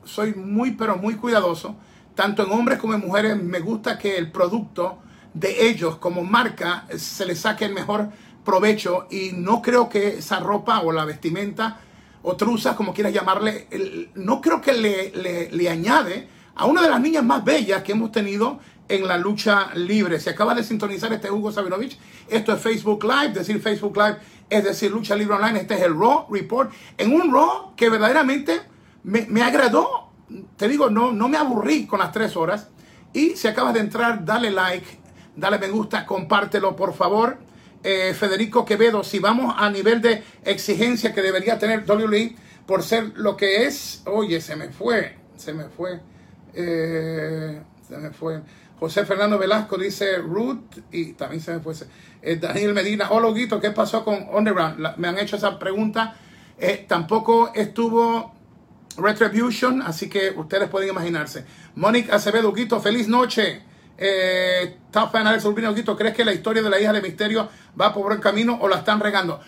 soy 0.04 0.34
muy, 0.34 0.72
pero 0.72 0.96
muy 0.96 1.16
cuidadoso. 1.16 1.76
Tanto 2.14 2.44
en 2.44 2.52
hombres 2.52 2.78
como 2.78 2.94
en 2.94 3.00
mujeres 3.00 3.40
me 3.40 3.60
gusta 3.60 3.98
que 3.98 4.16
el 4.16 4.32
producto 4.32 4.98
de 5.38 5.68
ellos 5.68 5.96
como 5.96 6.24
marca 6.24 6.86
se 6.96 7.24
le 7.24 7.34
saque 7.34 7.64
el 7.64 7.74
mejor 7.74 8.10
provecho 8.44 9.06
y 9.10 9.32
no 9.34 9.60
creo 9.62 9.88
que 9.88 10.18
esa 10.18 10.40
ropa 10.40 10.80
o 10.80 10.92
la 10.92 11.04
vestimenta 11.04 11.80
o 12.22 12.36
truzas, 12.36 12.74
como 12.74 12.92
quieras 12.92 13.12
llamarle, 13.12 13.68
no 14.14 14.40
creo 14.40 14.60
que 14.60 14.72
le, 14.72 15.48
le, 15.50 15.70
añade 15.70 16.28
a 16.56 16.66
una 16.66 16.82
de 16.82 16.88
las 16.90 17.00
niñas 17.00 17.24
más 17.24 17.44
bellas 17.44 17.82
que 17.82 17.92
hemos 17.92 18.10
tenido 18.10 18.58
en 18.88 19.06
la 19.06 19.16
lucha 19.16 19.70
libre. 19.74 20.18
Se 20.18 20.30
acaba 20.30 20.54
de 20.54 20.64
sintonizar 20.64 21.12
este 21.12 21.30
Hugo 21.30 21.52
Sabinovich. 21.52 21.98
Esto 22.28 22.52
es 22.52 22.60
Facebook 22.60 23.04
Live, 23.04 23.34
decir 23.34 23.60
Facebook 23.60 23.96
Live 23.96 24.16
es 24.50 24.64
decir 24.64 24.90
lucha 24.90 25.14
libre 25.14 25.36
online. 25.36 25.60
Este 25.60 25.74
es 25.74 25.82
el 25.82 25.94
Raw 25.94 26.26
Report. 26.30 26.72
En 26.96 27.12
un 27.12 27.32
Raw 27.32 27.76
que 27.76 27.88
verdaderamente 27.88 28.62
me, 29.04 29.26
me 29.26 29.42
agradó. 29.42 30.10
Te 30.56 30.68
digo, 30.68 30.90
no, 30.90 31.12
no 31.12 31.28
me 31.28 31.36
aburrí 31.36 31.86
con 31.86 32.00
las 32.00 32.12
tres 32.12 32.36
horas. 32.36 32.68
Y 33.12 33.30
si 33.36 33.48
acabas 33.48 33.74
de 33.74 33.80
entrar, 33.80 34.24
dale 34.24 34.50
like, 34.50 34.97
dale 35.38 35.58
me 35.58 35.68
gusta, 35.68 36.04
compártelo 36.04 36.76
por 36.76 36.94
favor. 36.94 37.38
Eh, 37.84 38.12
Federico 38.12 38.64
Quevedo, 38.64 39.04
si 39.04 39.20
vamos 39.20 39.54
a 39.56 39.70
nivel 39.70 40.02
de 40.02 40.22
exigencia 40.44 41.14
que 41.14 41.22
debería 41.22 41.58
tener 41.58 41.88
WWE 41.88 42.34
por 42.66 42.82
ser 42.82 43.12
lo 43.16 43.36
que 43.36 43.64
es, 43.66 44.02
oye, 44.06 44.40
se 44.40 44.56
me 44.56 44.68
fue, 44.68 45.16
se 45.36 45.54
me 45.54 45.64
fue, 45.68 46.00
eh, 46.54 47.62
se 47.86 47.96
me 47.98 48.10
fue. 48.10 48.40
José 48.80 49.06
Fernando 49.06 49.38
Velasco 49.38 49.78
dice 49.78 50.18
Ruth 50.18 50.78
y 50.90 51.12
también 51.12 51.40
se 51.40 51.54
me 51.54 51.60
fue. 51.60 51.74
Eh, 52.20 52.36
Daniel 52.36 52.74
Medina, 52.74 53.10
hola 53.10 53.32
Guito, 53.32 53.60
¿qué 53.60 53.70
pasó 53.70 54.04
con 54.04 54.28
Underground? 54.32 54.96
me 54.96 55.08
han 55.08 55.18
hecho 55.18 55.36
esa 55.36 55.58
pregunta. 55.58 56.16
tampoco 56.88 57.52
estuvo 57.54 58.34
Retribution, 58.96 59.82
así 59.82 60.08
que 60.08 60.30
ustedes 60.30 60.68
pueden 60.68 60.88
imaginarse. 60.88 61.44
Mónica 61.76 62.16
Acevedo, 62.16 62.52
Guito, 62.52 62.80
feliz 62.80 63.06
noche. 63.06 63.67
Eh, 64.00 64.78
Top 64.92 65.10
Fan 65.10 65.26
Alex 65.26 65.44
¿crees 65.96 66.14
que 66.14 66.24
la 66.24 66.32
historia 66.32 66.62
de 66.62 66.70
la 66.70 66.80
hija 66.80 66.92
de 66.92 67.02
Misterio 67.02 67.48
va 67.78 67.92
por 67.92 68.04
buen 68.04 68.20
camino 68.20 68.56
o 68.60 68.68
la 68.68 68.76
están 68.76 69.00
regando? 69.00 69.40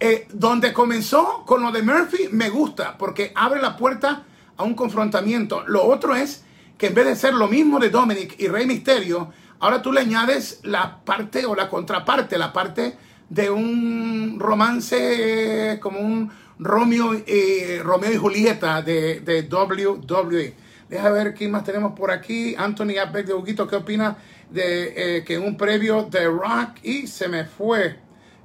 Eh, 0.00 0.26
donde 0.32 0.72
comenzó 0.72 1.44
con 1.46 1.62
lo 1.62 1.70
de 1.70 1.82
Murphy 1.82 2.28
me 2.32 2.50
gusta 2.50 2.98
porque 2.98 3.32
abre 3.36 3.62
la 3.62 3.76
puerta 3.76 4.24
a 4.56 4.64
un 4.64 4.74
confrontamiento. 4.74 5.64
Lo 5.66 5.84
otro 5.84 6.14
es 6.16 6.44
que 6.76 6.88
en 6.88 6.94
vez 6.94 7.06
de 7.06 7.16
ser 7.16 7.34
lo 7.34 7.48
mismo 7.48 7.78
de 7.78 7.90
Dominic 7.90 8.34
y 8.38 8.48
Rey 8.48 8.66
Misterio, 8.66 9.32
ahora 9.60 9.80
tú 9.80 9.92
le 9.92 10.00
añades 10.00 10.60
la 10.64 10.98
parte 11.04 11.46
o 11.46 11.54
la 11.54 11.68
contraparte, 11.68 12.36
la 12.36 12.52
parte 12.52 12.96
de 13.28 13.50
un 13.50 14.38
romance 14.40 15.78
como 15.80 16.00
un 16.00 16.30
Romeo, 16.58 17.14
eh, 17.26 17.82
y 18.12 18.16
Julieta 18.16 18.82
de, 18.82 19.20
de 19.20 19.42
WWE. 19.42 20.54
Deja 20.94 21.10
ver 21.10 21.34
quién 21.34 21.50
más 21.50 21.64
tenemos 21.64 21.98
por 21.98 22.12
aquí. 22.12 22.54
Anthony 22.56 22.98
Abeck 23.04 23.26
de 23.26 23.34
Huguito, 23.34 23.66
¿qué 23.66 23.74
opina 23.74 24.16
de 24.48 25.16
eh, 25.16 25.24
que 25.24 25.34
en 25.34 25.42
un 25.42 25.56
previo 25.56 26.04
de 26.04 26.26
Rock 26.26 26.76
y 26.84 27.08
se 27.08 27.26
me 27.26 27.46
fue? 27.46 27.96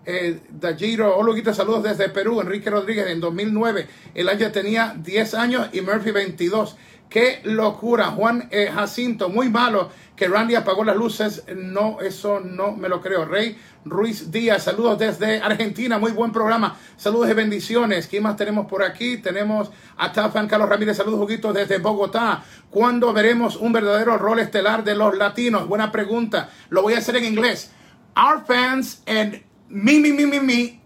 Eh, 0.03 0.39
Dajiro, 0.49 1.15
hola 1.15 1.33
Huguito, 1.33 1.53
saludos 1.53 1.83
desde 1.83 2.09
Perú. 2.09 2.41
Enrique 2.41 2.71
Rodríguez 2.71 3.05
en 3.09 3.19
2009. 3.19 3.87
El 4.15 4.29
año 4.29 4.51
tenía 4.51 4.95
10 4.97 5.33
años 5.35 5.69
y 5.73 5.81
Murphy 5.81 6.09
22. 6.09 6.75
Qué 7.09 7.41
locura. 7.43 8.05
Juan 8.11 8.47
eh, 8.51 8.69
Jacinto, 8.71 9.29
muy 9.29 9.49
malo 9.49 9.89
que 10.15 10.27
Randy 10.27 10.53
apagó 10.53 10.83
las 10.83 10.95
luces. 10.95 11.43
No, 11.55 12.01
eso 12.01 12.39
no 12.39 12.73
me 12.73 12.87
lo 12.87 13.01
creo. 13.01 13.25
Rey 13.25 13.57
Ruiz 13.83 14.31
Díaz, 14.31 14.65
saludos 14.65 14.99
desde 14.99 15.41
Argentina. 15.41 15.97
Muy 15.97 16.11
buen 16.11 16.31
programa. 16.31 16.77
Saludos 16.97 17.31
y 17.31 17.33
bendiciones. 17.33 18.05
¿Quién 18.05 18.21
más 18.21 18.35
tenemos 18.35 18.67
por 18.67 18.83
aquí? 18.83 19.17
Tenemos 19.17 19.71
a 19.97 20.11
Tafan 20.11 20.47
Carlos 20.47 20.69
Ramírez. 20.69 20.97
Saludos, 20.97 21.19
Juguito, 21.19 21.51
desde 21.51 21.79
Bogotá. 21.79 22.43
¿Cuándo 22.69 23.11
veremos 23.11 23.55
un 23.55 23.73
verdadero 23.73 24.17
rol 24.17 24.39
estelar 24.39 24.83
de 24.83 24.93
los 24.93 25.17
latinos? 25.17 25.67
Buena 25.67 25.91
pregunta. 25.91 26.49
Lo 26.69 26.83
voy 26.83 26.93
a 26.93 26.99
hacer 26.99 27.15
en 27.15 27.25
inglés. 27.25 27.71
Our 28.15 28.45
fans 28.45 29.01
and 29.07 29.41
me, 29.69 29.99
me, 29.99 30.11
me, 30.11 30.27
me, 30.27 30.39
me, 30.41 30.81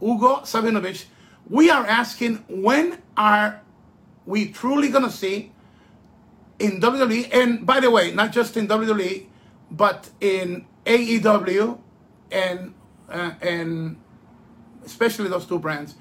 Hugo 0.00 0.42
Sabinovich, 0.44 1.06
we 1.48 1.70
are 1.70 1.86
asking 1.88 2.44
when 2.48 3.02
are 3.16 3.63
we 4.26 4.48
truly 4.48 4.90
to 5.04 5.10
see 5.10 5.52
in 6.58 6.80
WWE, 6.80 7.28
and 7.32 7.66
by 7.66 7.80
the 7.80 7.90
way, 7.90 8.12
not 8.12 8.32
just 8.32 8.56
in 8.56 8.68
WWE, 8.68 9.26
but 9.70 10.08
in 10.20 10.66
AEW 10.86 11.78
and 12.30 12.74
uh, 13.08 13.32
and 13.42 13.96
especially 14.84 15.28
those 15.28 15.46
two 15.46 15.58
brands, 15.58 15.94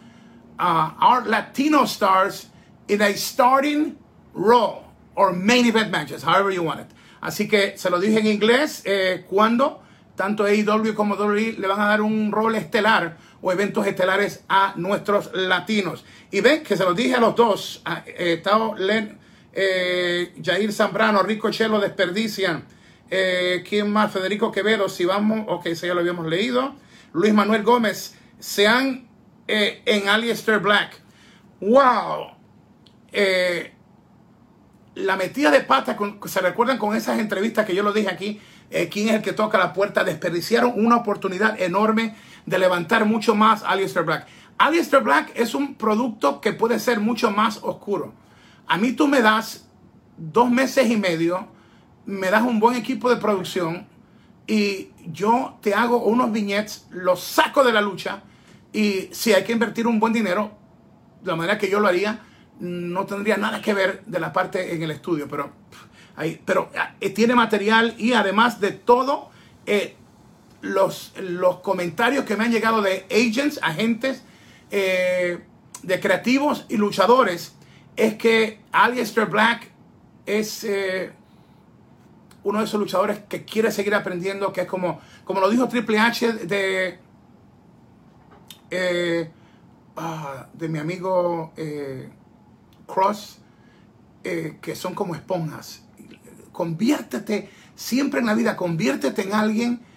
uh, 0.60 0.92
our 1.00 1.25
Latino 1.25 1.86
stars 1.86 2.48
in 2.88 3.01
a 3.01 3.13
starting 3.13 3.98
role 4.34 4.86
or 5.15 5.34
main 5.34 5.65
event 5.65 5.92
matches, 5.92 6.24
however 6.24 6.51
you 6.51 6.63
want 6.63 6.80
it. 6.80 6.88
Así 7.22 7.50
que 7.50 7.77
se 7.77 7.89
lo 7.89 8.00
dije 8.00 8.20
en 8.20 8.27
inglés, 8.27 8.82
eh, 8.86 9.25
cuando 9.30 9.82
tanto 10.15 10.44
AEW 10.44 10.94
como 10.94 11.15
WWE 11.15 11.58
le 11.58 11.68
van 11.68 11.80
a 11.80 11.86
dar 11.86 12.01
un 12.01 12.32
rol 12.32 12.56
estelar 12.56 13.18
o 13.43 13.51
eventos 13.51 13.85
estelares 13.85 14.43
a 14.47 14.73
nuestros 14.77 15.29
latinos. 15.33 16.05
Y 16.31 16.39
ven 16.39 16.63
que 16.63 16.77
se 16.77 16.85
los 16.85 16.95
dije 16.95 17.15
a 17.15 17.19
los 17.19 17.35
dos, 17.35 17.81
a, 17.83 18.03
eh, 18.07 18.39
Tao 18.41 18.73
Len, 18.75 19.19
eh, 19.51 20.33
Jair 20.41 20.71
Zambrano, 20.71 21.21
Rico 21.21 21.51
Chelo 21.51 21.79
desperdician. 21.79 22.63
Eh, 23.12 23.63
¿Quién 23.67 23.91
más? 23.91 24.13
Federico 24.13 24.50
Quevedo, 24.51 24.88
si 24.88 25.03
vamos, 25.03 25.45
ok, 25.50 25.67
eso 25.67 25.85
ya 25.85 25.93
lo 25.93 26.00
habíamos 26.00 26.25
leído. 26.25 26.73
Luis 27.12 27.33
Manuel 27.33 27.63
Gómez, 27.63 28.15
sean 28.39 29.07
eh, 29.47 29.81
en 29.85 30.07
Alistair 30.07 30.59
Black. 30.59 31.01
¡Wow! 31.59 32.31
Eh, 33.12 33.73
la 34.95 35.17
metida 35.17 35.51
de 35.51 35.59
pata, 35.59 35.97
¿se 36.25 36.39
recuerdan 36.39 36.77
con 36.77 36.95
esas 36.95 37.19
entrevistas 37.19 37.65
que 37.65 37.75
yo 37.75 37.83
lo 37.83 37.91
dije 37.91 38.09
aquí? 38.09 38.39
Quién 38.89 39.09
es 39.09 39.15
el 39.15 39.21
que 39.21 39.33
toca 39.33 39.59
la 39.59 39.71
puerta, 39.71 40.03
desperdiciaron 40.03 40.73
una 40.75 40.95
oportunidad 40.95 41.62
enorme 41.62 42.15
de 42.45 42.59
levantar 42.59 43.05
mucho 43.05 43.35
más 43.35 43.63
a 43.63 43.69
Alistair 43.69 44.05
Black. 44.05 44.27
Alistair 44.57 45.03
Black 45.03 45.31
es 45.35 45.55
un 45.55 45.75
producto 45.75 46.41
que 46.41 46.53
puede 46.53 46.79
ser 46.79 47.00
mucho 47.00 47.31
más 47.31 47.59
oscuro. 47.63 48.13
A 48.67 48.77
mí 48.77 48.93
tú 48.93 49.07
me 49.07 49.21
das 49.21 49.67
dos 50.17 50.50
meses 50.50 50.89
y 50.89 50.97
medio, 50.97 51.47
me 52.05 52.29
das 52.29 52.43
un 52.43 52.59
buen 52.59 52.75
equipo 52.75 53.09
de 53.09 53.17
producción 53.17 53.88
y 54.47 54.89
yo 55.05 55.57
te 55.62 55.73
hago 55.73 56.03
unos 56.03 56.31
viñetes, 56.31 56.88
los 56.91 57.21
saco 57.21 57.63
de 57.63 57.73
la 57.73 57.81
lucha 57.81 58.23
y 58.71 59.09
si 59.12 59.33
hay 59.33 59.43
que 59.43 59.53
invertir 59.53 59.88
un 59.88 60.00
buen 60.00 60.13
dinero, 60.13 60.51
de 61.21 61.31
la 61.31 61.35
manera 61.35 61.57
que 61.57 61.69
yo 61.69 61.79
lo 61.79 61.88
haría, 61.88 62.19
no 62.59 63.05
tendría 63.05 63.38
nada 63.38 63.62
que 63.62 63.73
ver 63.73 64.03
de 64.05 64.19
la 64.19 64.31
parte 64.31 64.75
en 64.75 64.83
el 64.83 64.91
estudio, 64.91 65.27
pero 65.27 65.63
pero 66.45 66.69
eh, 67.01 67.09
tiene 67.09 67.35
material 67.35 67.95
y 67.97 68.13
además 68.13 68.59
de 68.59 68.71
todo, 68.71 69.29
eh, 69.65 69.95
los, 70.63 71.12
los 71.20 71.58
comentarios 71.58 72.24
que 72.24 72.38
me 72.38 72.46
han 72.46 72.51
llegado 72.51 72.82
de 72.82 73.05
agents, 73.12 73.60
agentes, 73.62 74.24
eh, 74.72 75.43
de 75.84 76.00
creativos 76.00 76.65
y 76.70 76.77
luchadores, 76.77 77.53
es 77.98 78.15
que 78.15 78.62
Aleister 78.72 79.25
Black 79.25 79.70
es 80.25 80.63
eh, 80.63 81.12
uno 82.46 82.60
de 82.60 82.65
esos 82.65 82.79
luchadores 82.79 83.20
que 83.27 83.43
quiere 83.43 83.72
seguir 83.72 83.93
aprendiendo, 83.93 84.53
que 84.53 84.62
es 84.62 84.67
como, 84.67 85.01
como 85.25 85.41
lo 85.41 85.50
dijo 85.50 85.67
Triple 85.67 86.00
H 86.00 86.32
de, 86.32 86.98
eh, 88.72 89.32
ah, 89.98 90.48
de 90.53 90.70
mi 90.70 90.79
amigo 90.79 91.51
Cross, 92.88 93.39
que 94.24 94.75
son 94.75 94.96
como 94.96 95.13
esponjas. 95.13 95.84
Conviértete 96.53 97.50
siempre 97.75 98.22
en 98.22 98.27
la 98.27 98.34
vida, 98.34 98.55
conviértete 98.55 99.24
en 99.24 99.34
alguien 99.34 99.92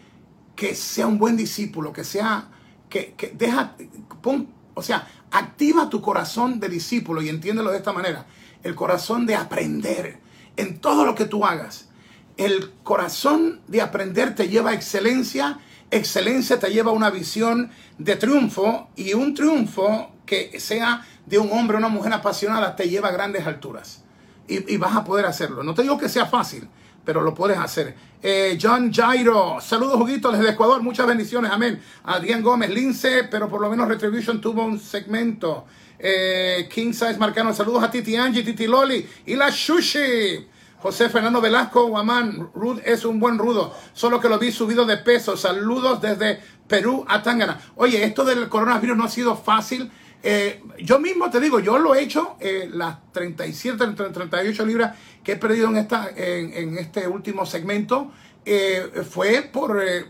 que 0.56 0.74
sea 0.74 1.06
un 1.06 1.18
buen 1.18 1.36
discípulo, 1.36 1.92
que 1.92 2.02
sea, 2.02 2.48
que, 2.88 3.14
que 3.14 3.28
deja, 3.28 3.76
pon, 4.22 4.48
o 4.74 4.82
sea, 4.82 5.06
activa 5.30 5.88
tu 5.88 6.00
corazón 6.00 6.58
de 6.58 6.68
discípulo 6.68 7.22
y 7.22 7.28
entiéndelo 7.28 7.70
de 7.70 7.76
esta 7.76 7.92
manera, 7.92 8.26
el 8.62 8.74
corazón 8.74 9.26
de 9.26 9.36
aprender 9.36 10.18
en 10.56 10.80
todo 10.80 11.04
lo 11.04 11.14
que 11.14 11.26
tú 11.26 11.44
hagas. 11.44 11.88
El 12.36 12.72
corazón 12.82 13.60
de 13.68 13.80
aprender 13.80 14.34
te 14.34 14.48
lleva 14.48 14.70
a 14.70 14.74
excelencia, 14.74 15.58
excelencia 15.90 16.58
te 16.58 16.70
lleva 16.70 16.90
a 16.90 16.94
una 16.94 17.10
visión 17.10 17.70
de 17.98 18.16
triunfo 18.16 18.88
y 18.96 19.14
un 19.14 19.34
triunfo 19.34 20.12
que 20.26 20.58
sea 20.58 21.06
de 21.24 21.38
un 21.38 21.50
hombre 21.52 21.76
o 21.76 21.78
una 21.78 21.88
mujer 21.88 22.12
apasionada 22.12 22.76
te 22.76 22.88
lleva 22.88 23.08
a 23.08 23.12
grandes 23.12 23.46
alturas. 23.46 24.02
Y, 24.48 24.74
y 24.74 24.76
vas 24.76 24.94
a 24.94 25.04
poder 25.04 25.26
hacerlo. 25.26 25.62
No 25.62 25.74
te 25.74 25.82
digo 25.82 25.98
que 25.98 26.08
sea 26.08 26.26
fácil, 26.26 26.68
pero 27.06 27.22
lo 27.22 27.32
puedes 27.32 27.56
hacer. 27.56 27.94
Eh, 28.20 28.58
John 28.60 28.92
Jairo, 28.92 29.58
saludos 29.60 29.96
juguitos 29.96 30.36
desde 30.36 30.52
Ecuador, 30.52 30.82
muchas 30.82 31.06
bendiciones, 31.06 31.50
amén. 31.52 31.80
Adrián 32.04 32.42
Gómez, 32.42 32.68
Lince, 32.70 33.24
pero 33.30 33.48
por 33.48 33.60
lo 33.60 33.70
menos 33.70 33.88
Retribution 33.88 34.40
tuvo 34.40 34.64
un 34.64 34.80
segmento. 34.80 35.64
Eh, 35.98 36.68
King 36.70 36.92
Size 36.92 37.16
Marcano, 37.16 37.54
saludos 37.54 37.84
a 37.84 37.90
Titi 37.90 38.16
Angie, 38.16 38.42
Titi 38.42 38.66
Loli 38.66 39.08
y 39.24 39.36
la 39.36 39.48
Shushi. 39.48 40.48
José 40.78 41.08
Fernando 41.08 41.40
Velasco, 41.40 41.86
Guamán, 41.86 42.50
Rud 42.54 42.80
es 42.84 43.04
un 43.04 43.18
buen 43.18 43.38
rudo, 43.38 43.74
solo 43.94 44.20
que 44.20 44.28
lo 44.28 44.38
vi 44.38 44.52
subido 44.52 44.84
de 44.84 44.98
peso. 44.98 45.36
Saludos 45.36 46.00
desde 46.02 46.40
Perú 46.68 47.04
a 47.08 47.22
Tangana. 47.22 47.58
Oye, 47.76 48.04
esto 48.04 48.24
del 48.24 48.48
coronavirus 48.48 48.96
no 48.96 49.04
ha 49.04 49.08
sido 49.08 49.36
fácil. 49.36 49.90
Eh, 50.28 50.60
yo 50.80 50.98
mismo 50.98 51.30
te 51.30 51.38
digo, 51.38 51.60
yo 51.60 51.78
lo 51.78 51.94
he 51.94 52.02
hecho, 52.02 52.36
eh, 52.40 52.68
las 52.72 53.12
37, 53.12 53.86
38 54.12 54.66
libras 54.66 54.96
que 55.22 55.32
he 55.32 55.36
perdido 55.36 55.68
en, 55.68 55.76
esta, 55.76 56.10
en, 56.16 56.76
este 56.78 57.06
último 57.06 57.46
segmento, 57.46 58.10
eh, 58.44 59.04
fue 59.08 59.42
por 59.42 59.80
eh, 59.80 60.06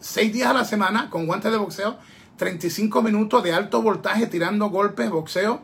6 0.00 0.32
días 0.32 0.50
a 0.50 0.52
la 0.52 0.64
semana 0.64 1.08
con 1.10 1.26
guantes 1.26 1.52
de 1.52 1.58
boxeo, 1.58 1.96
35 2.38 3.02
minutos 3.02 3.40
de 3.44 3.52
alto 3.52 3.80
voltaje 3.82 4.26
tirando 4.26 4.68
golpes, 4.68 5.08
boxeo. 5.10 5.60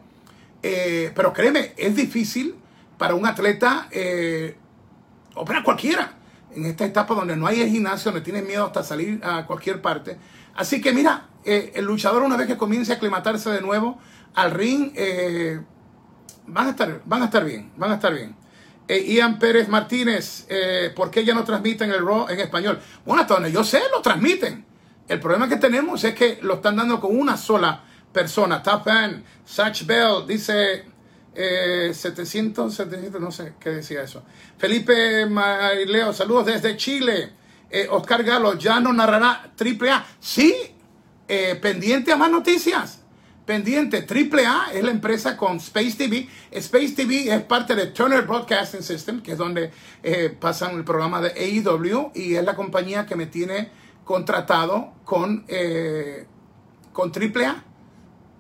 Eh, 0.63 1.11
pero 1.17 1.33
créeme, 1.33 1.73
es 1.77 1.97
difícil 1.97 2.55
para 2.99 3.17
un 3.17 3.27
atleta 3.27 3.89
eh, 3.91 4.57
o 5.35 5.45
para 5.45 5.65
cualquiera 5.65 6.15
en 6.55 6.67
esta 6.67 6.85
etapa 6.85 7.15
donde 7.15 7.37
no 7.37 7.49
hay 7.49 7.63
el 7.63 7.69
gimnasio, 7.69 8.13
donde 8.13 8.25
tienes 8.25 8.47
miedo 8.47 8.65
hasta 8.65 8.85
salir 8.85 9.21
a 9.25 9.45
cualquier 9.45 9.83
parte. 9.83 10.19
Así 10.55 10.81
que 10.81 10.93
mira, 10.93 11.28
eh, 11.45 11.73
el 11.75 11.85
luchador 11.85 12.23
una 12.23 12.37
vez 12.37 12.47
que 12.47 12.57
comience 12.57 12.93
a 12.93 12.97
aclimatarse 12.97 13.51
de 13.51 13.61
nuevo 13.61 13.99
al 14.35 14.51
ring, 14.51 14.93
eh, 14.95 15.61
van, 16.47 16.67
a 16.67 16.71
estar, 16.71 17.01
van 17.05 17.23
a 17.23 17.25
estar 17.27 17.45
bien, 17.45 17.73
van 17.77 17.93
a 17.93 17.95
estar 17.95 18.15
bien. 18.15 18.37
Eh, 18.87 19.05
Ian 19.15 19.39
Pérez 19.39 19.69
Martínez, 19.69 20.47
¿por 20.95 21.11
qué 21.11 21.25
ya 21.25 21.35
no 21.35 21.45
transmiten 21.45 21.91
el 21.91 22.05
Raw 22.05 22.29
en 22.29 22.41
español? 22.41 22.81
Bueno, 23.05 23.23
hasta 23.23 23.49
yo 23.49 23.63
sé, 23.63 23.81
lo 23.93 24.01
transmiten. 24.01 24.65
El 25.07 25.21
problema 25.21 25.49
que 25.49 25.57
tenemos 25.57 26.03
es 26.05 26.15
que 26.15 26.39
lo 26.43 26.55
están 26.55 26.77
dando 26.77 27.01
con 27.01 27.19
una 27.19 27.37
sola 27.37 27.83
persona. 28.13 28.63
Top 28.63 28.85
Fan, 28.85 29.25
Satch 29.45 29.85
Bell, 29.85 30.27
dice 30.27 30.85
eh, 31.35 31.93
700, 31.93 32.75
700, 32.75 33.21
no 33.21 33.31
sé 33.31 33.55
qué 33.61 33.71
decía 33.71 34.03
eso. 34.03 34.23
Felipe 34.57 35.27
Marileo, 35.27 36.13
saludos 36.13 36.47
desde 36.47 36.77
Chile. 36.77 37.33
Oscar 37.91 38.25
Galo, 38.25 38.55
ya 38.55 38.81
no 38.81 38.95
narrará 38.95 39.53
Triple 39.55 39.91
A. 39.91 40.07
Sí, 40.19 40.78
eh, 41.29 41.59
pendiente 41.61 42.13
a 42.13 42.17
más 42.17 42.31
noticias. 42.31 43.01
Pendiente, 43.49 44.03
Triple 44.03 44.45
A 44.45 44.67
es 44.75 44.85
la 44.85 44.91
empresa 44.91 45.35
con 45.35 45.57
Space 45.57 45.93
TV. 45.97 46.29
Space 46.51 46.91
TV 46.91 47.35
es 47.35 47.43
parte 47.45 47.75
de 47.75 47.87
Turner 47.87 48.27
Broadcasting 48.27 48.83
System, 48.83 49.23
que 49.23 49.33
es 49.33 49.39
donde 49.39 49.71
eh, 50.03 50.37
pasan 50.39 50.77
el 50.77 50.85
programa 50.85 51.23
de 51.23 51.31
AEW 51.31 52.13
y 52.15 52.35
es 52.35 52.45
la 52.45 52.55
compañía 52.55 53.07
que 53.07 53.17
me 53.17 53.25
tiene 53.25 53.71
contratado 54.05 54.93
con, 55.03 55.47
eh, 55.49 56.27
con 56.93 57.11
Triple 57.11 57.47
A. 57.47 57.65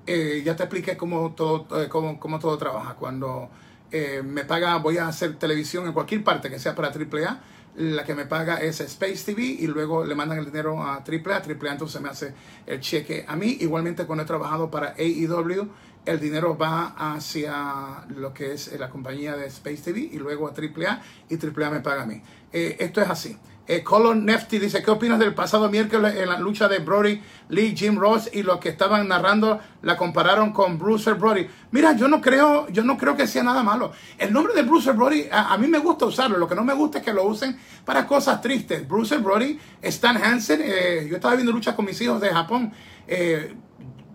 Eh, 0.06 0.42
ya 0.44 0.54
te 0.56 0.64
expliqué 0.64 0.98
cómo 0.98 1.32
todo, 1.32 1.66
cómo, 1.88 2.20
cómo 2.20 2.38
todo 2.38 2.58
trabaja. 2.58 2.92
Cuando 2.96 3.48
me 3.90 4.44
paga, 4.44 4.76
voy 4.76 4.98
a 4.98 5.08
hacer 5.08 5.38
televisión 5.38 5.86
en 5.86 5.94
cualquier 5.94 6.22
parte 6.22 6.50
que 6.50 6.58
sea 6.58 6.74
para 6.74 6.88
AAA. 6.88 7.40
La 7.78 8.04
que 8.04 8.12
me 8.12 8.26
paga 8.26 8.56
es 8.56 8.80
Space 8.80 9.24
TV 9.24 9.42
y 9.44 9.68
luego 9.68 10.04
le 10.04 10.16
mandan 10.16 10.38
el 10.38 10.46
dinero 10.46 10.82
a 10.82 10.96
AAA. 10.96 11.44
AAA 11.46 11.72
entonces 11.72 12.00
me 12.00 12.08
hace 12.08 12.34
el 12.66 12.80
cheque 12.80 13.24
a 13.28 13.36
mí. 13.36 13.56
Igualmente 13.60 14.04
cuando 14.04 14.24
he 14.24 14.26
trabajado 14.26 14.68
para 14.68 14.96
AEW, 14.98 15.68
el 16.04 16.18
dinero 16.18 16.58
va 16.58 16.96
hacia 16.96 18.04
lo 18.08 18.34
que 18.34 18.52
es 18.52 18.76
la 18.76 18.90
compañía 18.90 19.36
de 19.36 19.46
Space 19.46 19.82
TV 19.82 20.00
y 20.00 20.18
luego 20.18 20.48
a 20.48 20.50
AAA 20.50 21.02
y 21.28 21.36
AAA 21.36 21.70
me 21.70 21.80
paga 21.80 22.02
a 22.02 22.06
mí. 22.06 22.20
Eh, 22.52 22.78
esto 22.80 23.00
es 23.00 23.10
así. 23.10 23.38
Eh, 23.70 23.84
Colin 23.84 24.24
Nefty 24.24 24.58
dice, 24.58 24.82
¿qué 24.82 24.90
opinas 24.90 25.18
del 25.18 25.34
pasado 25.34 25.68
miércoles 25.68 26.14
en 26.16 26.30
la 26.30 26.38
lucha 26.40 26.68
de 26.68 26.78
Brody, 26.78 27.20
Lee, 27.50 27.74
Jim 27.76 27.98
Ross 27.98 28.30
y 28.32 28.42
los 28.42 28.58
que 28.60 28.70
estaban 28.70 29.06
narrando 29.06 29.60
la 29.82 29.94
compararon 29.94 30.54
con 30.54 30.78
Bruiser 30.78 31.16
Brody? 31.16 31.46
Mira, 31.70 31.94
yo 31.94 32.08
no 32.08 32.22
creo, 32.22 32.66
yo 32.70 32.82
no 32.82 32.96
creo 32.96 33.14
que 33.14 33.26
sea 33.26 33.42
nada 33.42 33.62
malo. 33.62 33.92
El 34.16 34.32
nombre 34.32 34.54
de 34.54 34.62
Bruiser 34.62 34.94
Brody, 34.94 35.26
a, 35.30 35.54
mí 35.58 35.66
me 35.68 35.80
gusta 35.80 36.06
usarlo. 36.06 36.38
Lo 36.38 36.48
que 36.48 36.54
no 36.54 36.64
me 36.64 36.72
gusta 36.72 36.98
es 36.98 37.04
que 37.04 37.12
lo 37.12 37.24
usen 37.24 37.58
para 37.84 38.06
cosas 38.06 38.40
tristes. 38.40 38.88
Bruiser 38.88 39.18
Brody, 39.18 39.58
Stan 39.82 40.16
Hansen, 40.16 40.62
eh, 40.64 41.06
yo 41.06 41.16
estaba 41.16 41.34
viendo 41.34 41.52
luchas 41.52 41.74
con 41.74 41.84
mis 41.84 42.00
hijos 42.00 42.22
de 42.22 42.30
Japón. 42.30 42.72
eh, 43.06 43.54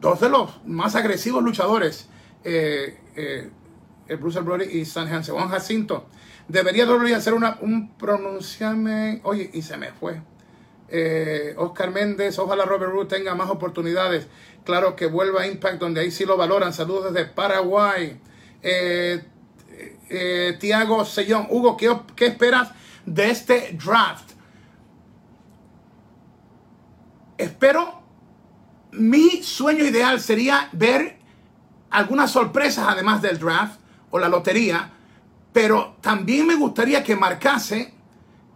dos 0.01 0.19
de 0.19 0.29
los 0.29 0.65
más 0.65 0.95
agresivos 0.95 1.41
luchadores, 1.41 2.09
eh, 2.43 2.97
Bruce 4.19 4.41
Brody 4.41 4.65
y 4.79 4.81
Stan 4.81 5.07
Hansen. 5.07 5.35
Juan 5.35 5.47
Jacinto, 5.47 6.07
debería 6.47 6.85
WWE 6.85 7.15
hacer 7.15 7.33
una, 7.33 7.57
un 7.61 7.95
pronunciame, 7.97 9.21
oye, 9.23 9.49
y 9.53 9.61
se 9.61 9.77
me 9.77 9.91
fue. 9.91 10.21
Eh, 10.89 11.55
Oscar 11.57 11.91
Méndez, 11.91 12.37
ojalá 12.39 12.65
Robert 12.65 12.91
Roode 12.91 13.15
tenga 13.15 13.35
más 13.35 13.49
oportunidades. 13.49 14.27
Claro 14.63 14.95
que 14.95 15.07
vuelva 15.07 15.41
a 15.41 15.47
Impact, 15.47 15.79
donde 15.79 16.01
ahí 16.01 16.11
sí 16.11 16.25
lo 16.25 16.37
valoran. 16.37 16.73
Saludos 16.73 17.13
desde 17.13 17.29
Paraguay. 17.29 18.19
Eh, 18.61 19.23
eh, 20.09 20.57
Tiago 20.59 21.03
Sellón, 21.05 21.47
Hugo, 21.49 21.75
¿qué, 21.77 21.95
¿qué 22.15 22.27
esperas 22.27 22.71
de 23.05 23.31
este 23.31 23.77
draft? 23.83 24.31
Espero 27.37 28.03
mi 28.93 29.41
sueño 29.43 29.85
ideal 29.85 30.19
sería 30.19 30.69
ver 30.71 31.17
algunas 31.89 32.31
sorpresas 32.31 32.85
además 32.87 33.21
del 33.21 33.39
draft 33.39 33.79
o 34.11 34.19
la 34.19 34.29
lotería, 34.29 34.91
pero 35.53 35.95
también 36.01 36.47
me 36.47 36.55
gustaría 36.55 37.03
que 37.03 37.15
marcase 37.15 37.93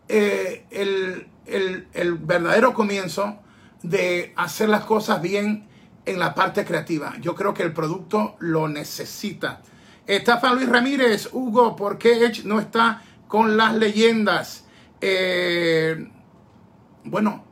eh, 0.10 0.66
el, 0.72 1.28
el- 1.46 1.88
el 1.94 2.14
verdadero 2.16 2.74
comienzo 2.74 3.40
de 3.84 4.34
hacer 4.36 4.70
las 4.70 4.84
cosas 4.84 5.22
bien 5.22 5.68
en 6.06 6.20
la 6.20 6.34
parte 6.34 6.66
creativa. 6.66 7.14
Yo 7.22 7.36
creo 7.36 7.54
que 7.54 7.64
el 7.64 7.74
producto 7.74 8.36
lo 8.40 8.68
necesita. 8.68 9.62
Estafa 10.06 10.54
Luis 10.54 10.70
Ramírez, 10.70 11.30
Hugo, 11.34 11.76
¿por 11.76 11.98
qué 11.98 12.26
Edge 12.26 12.44
no 12.46 12.60
está 12.60 13.04
con 13.28 13.58
las 13.58 13.76
leyendas? 13.76 14.66
Eh, 15.02 16.10
bueno, 17.04 17.44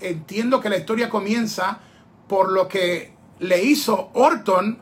entiendo 0.00 0.60
que 0.60 0.68
la 0.68 0.76
historia 0.78 1.08
comienza 1.10 1.80
por 2.28 2.52
lo 2.52 2.68
que 2.68 3.12
le 3.40 3.62
hizo 3.64 4.10
Orton 4.14 4.78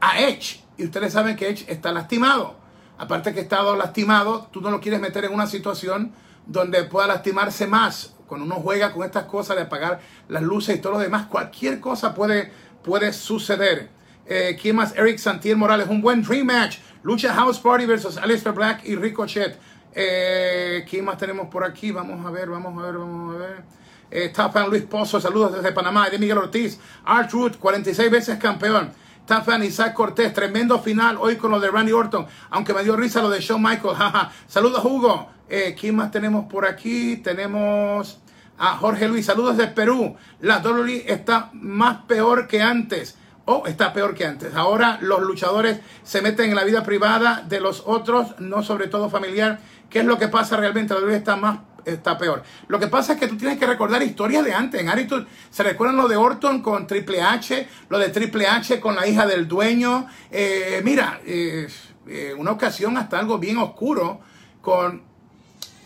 a 0.00 0.20
Edge. 0.20 0.60
Y 0.78 0.84
ustedes 0.84 1.12
saben 1.12 1.36
que 1.36 1.48
Edge 1.50 1.66
está 1.68 1.92
lastimado. 1.92 2.59
Aparte 3.00 3.32
que 3.32 3.40
está 3.40 3.62
lastimado, 3.62 4.50
tú 4.52 4.60
no 4.60 4.70
lo 4.70 4.78
quieres 4.78 5.00
meter 5.00 5.24
en 5.24 5.32
una 5.32 5.46
situación 5.46 6.12
donde 6.44 6.84
pueda 6.84 7.06
lastimarse 7.06 7.66
más. 7.66 8.14
Cuando 8.26 8.44
uno 8.44 8.56
juega 8.56 8.92
con 8.92 9.06
estas 9.06 9.24
cosas 9.24 9.56
de 9.56 9.62
apagar 9.62 10.00
las 10.28 10.42
luces 10.42 10.76
y 10.76 10.80
todo 10.82 10.92
lo 10.92 10.98
demás, 10.98 11.26
cualquier 11.26 11.80
cosa 11.80 12.14
puede, 12.14 12.52
puede 12.84 13.14
suceder. 13.14 13.88
Eh, 14.26 14.54
¿Quién 14.60 14.76
más? 14.76 14.94
Eric 14.98 15.16
Santier 15.16 15.56
Morales. 15.56 15.88
Un 15.88 16.02
buen 16.02 16.20
Dream 16.20 16.46
Match. 16.46 16.76
Lucha 17.02 17.32
House 17.32 17.58
Party 17.58 17.86
versus 17.86 18.18
Aleister 18.18 18.52
Black 18.52 18.82
y 18.84 18.96
Ricochet. 18.96 19.58
Eh, 19.94 20.84
¿Quién 20.86 21.06
más 21.06 21.16
tenemos 21.16 21.48
por 21.48 21.64
aquí? 21.64 21.92
Vamos 21.92 22.26
a 22.26 22.30
ver, 22.30 22.50
vamos 22.50 22.82
a 22.82 22.86
ver, 22.86 22.98
vamos 22.98 23.34
a 23.34 23.38
ver. 23.38 23.64
Eh, 24.10 24.30
Luis 24.68 24.82
Pozo, 24.82 25.18
saludos 25.18 25.54
desde 25.54 25.72
Panamá. 25.72 26.10
De 26.10 26.18
Miguel 26.18 26.36
Ortiz. 26.36 26.78
Art 27.06 27.32
Root, 27.32 27.56
46 27.56 28.10
veces 28.10 28.38
campeón. 28.38 28.92
Top 29.30 29.44
Fan 29.44 29.62
Isaac 29.62 29.94
Cortés, 29.94 30.34
tremendo 30.34 30.80
final 30.80 31.16
hoy 31.20 31.36
con 31.36 31.52
lo 31.52 31.60
de 31.60 31.70
Randy 31.70 31.92
Orton. 31.92 32.26
Aunque 32.50 32.74
me 32.74 32.82
dio 32.82 32.96
risa 32.96 33.22
lo 33.22 33.30
de 33.30 33.38
Shawn 33.38 33.62
Michaels. 33.62 33.96
jaja. 33.96 34.32
saludos, 34.48 34.84
Hugo. 34.84 35.28
Eh, 35.48 35.76
¿Quién 35.78 35.94
más 35.94 36.10
tenemos 36.10 36.46
por 36.46 36.66
aquí? 36.66 37.18
Tenemos 37.18 38.18
A 38.58 38.76
Jorge 38.78 39.06
Luis, 39.06 39.26
saludos 39.26 39.56
de 39.56 39.68
Perú. 39.68 40.16
La 40.40 40.58
WWE 40.58 41.04
está 41.06 41.50
más 41.52 41.98
peor 42.08 42.48
que 42.48 42.60
antes. 42.60 43.16
Oh, 43.44 43.68
está 43.68 43.92
peor 43.92 44.16
que 44.16 44.26
antes. 44.26 44.52
Ahora 44.56 44.98
los 45.00 45.20
luchadores 45.20 45.78
se 46.02 46.22
meten 46.22 46.50
en 46.50 46.56
la 46.56 46.64
vida 46.64 46.82
privada 46.82 47.44
de 47.48 47.60
los 47.60 47.84
otros, 47.86 48.34
no 48.40 48.64
sobre 48.64 48.88
todo 48.88 49.10
familiar. 49.10 49.60
¿Qué 49.90 49.98
es 50.00 50.04
lo 50.06 50.18
que 50.18 50.28
pasa 50.28 50.56
realmente? 50.56 50.94
La 50.94 51.00
WWE 51.00 51.16
está 51.16 51.36
más 51.36 51.58
está 51.84 52.18
peor. 52.18 52.42
Lo 52.68 52.78
que 52.78 52.86
pasa 52.86 53.14
es 53.14 53.20
que 53.20 53.28
tú 53.28 53.36
tienes 53.36 53.58
que 53.58 53.66
recordar 53.66 54.02
historias 54.02 54.44
de 54.44 54.52
antes. 54.52 54.80
En 54.80 54.88
Attitude 54.88 55.26
se 55.50 55.62
recuerdan 55.62 55.96
lo 55.96 56.08
de 56.08 56.16
Orton 56.16 56.62
con 56.62 56.86
Triple 56.86 57.22
H, 57.22 57.68
lo 57.88 57.98
de 57.98 58.08
Triple 58.08 58.46
H 58.46 58.80
con 58.80 58.96
la 58.96 59.06
hija 59.06 59.26
del 59.26 59.48
dueño. 59.48 60.06
Eh, 60.30 60.80
mira, 60.84 61.20
eh, 61.24 61.68
eh, 62.06 62.34
una 62.36 62.52
ocasión 62.52 62.96
hasta 62.96 63.18
algo 63.18 63.38
bien 63.38 63.58
oscuro 63.58 64.20
con, 64.60 65.02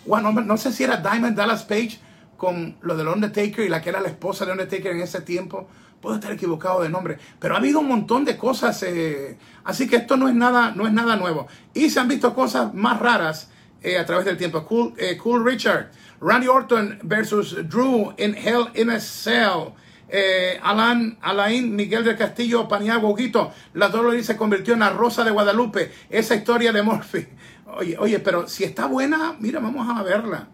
bueno, 0.06 0.32
no 0.32 0.56
sé 0.56 0.72
si 0.72 0.84
era 0.84 0.98
Diamond 0.98 1.36
Dallas 1.36 1.64
Page 1.64 2.00
con 2.36 2.76
lo 2.82 2.96
del 2.96 3.08
Undertaker 3.08 3.64
y 3.64 3.68
la 3.68 3.80
que 3.80 3.90
era 3.90 4.00
la 4.00 4.08
esposa 4.08 4.44
de 4.44 4.52
Undertaker 4.52 4.92
en 4.92 5.00
ese 5.00 5.20
tiempo. 5.20 5.68
Puedo 6.00 6.16
estar 6.16 6.32
equivocado 6.32 6.82
de 6.82 6.90
nombre, 6.90 7.18
pero 7.38 7.54
ha 7.54 7.58
habido 7.58 7.80
un 7.80 7.88
montón 7.88 8.26
de 8.26 8.36
cosas, 8.36 8.84
así 9.64 9.88
que 9.88 9.96
esto 9.96 10.18
no 10.18 10.28
es 10.28 10.34
nada, 10.34 10.74
no 10.76 10.86
es 10.86 10.92
nada 10.92 11.16
nuevo. 11.16 11.46
Y 11.72 11.88
se 11.88 11.98
han 11.98 12.08
visto 12.08 12.34
cosas 12.34 12.74
más 12.74 13.00
raras 13.00 13.48
eh, 13.84 13.98
a 13.98 14.06
través 14.06 14.24
del 14.24 14.38
tiempo. 14.38 14.64
Cool, 14.64 14.94
eh, 14.96 15.18
cool 15.18 15.44
Richard, 15.44 15.90
Randy 16.18 16.48
Orton 16.48 17.00
versus 17.02 17.54
Drew 17.68 18.14
in 18.16 18.34
Hell 18.34 18.68
in 18.74 18.88
a 18.88 18.98
Cell. 18.98 19.74
Eh, 20.08 20.58
Alan, 20.62 21.18
Alain 21.20 21.74
Miguel 21.74 22.02
del 22.02 22.16
Castillo 22.16 22.66
Paniagua 22.66 23.10
Huguito, 23.10 23.52
la 23.74 23.88
Dolores 23.88 24.24
se 24.24 24.36
convirtió 24.36 24.72
en 24.72 24.80
la 24.80 24.90
Rosa 24.90 25.22
de 25.22 25.30
Guadalupe. 25.30 25.92
Esa 26.08 26.34
historia 26.34 26.72
de 26.72 26.82
Murphy. 26.82 27.26
Oye, 27.76 27.96
oye, 27.98 28.20
pero 28.20 28.46
si 28.46 28.62
está 28.62 28.86
buena, 28.86 29.34
mira, 29.40 29.58
vamos 29.58 29.88
a 29.88 30.02
verla. 30.02 30.48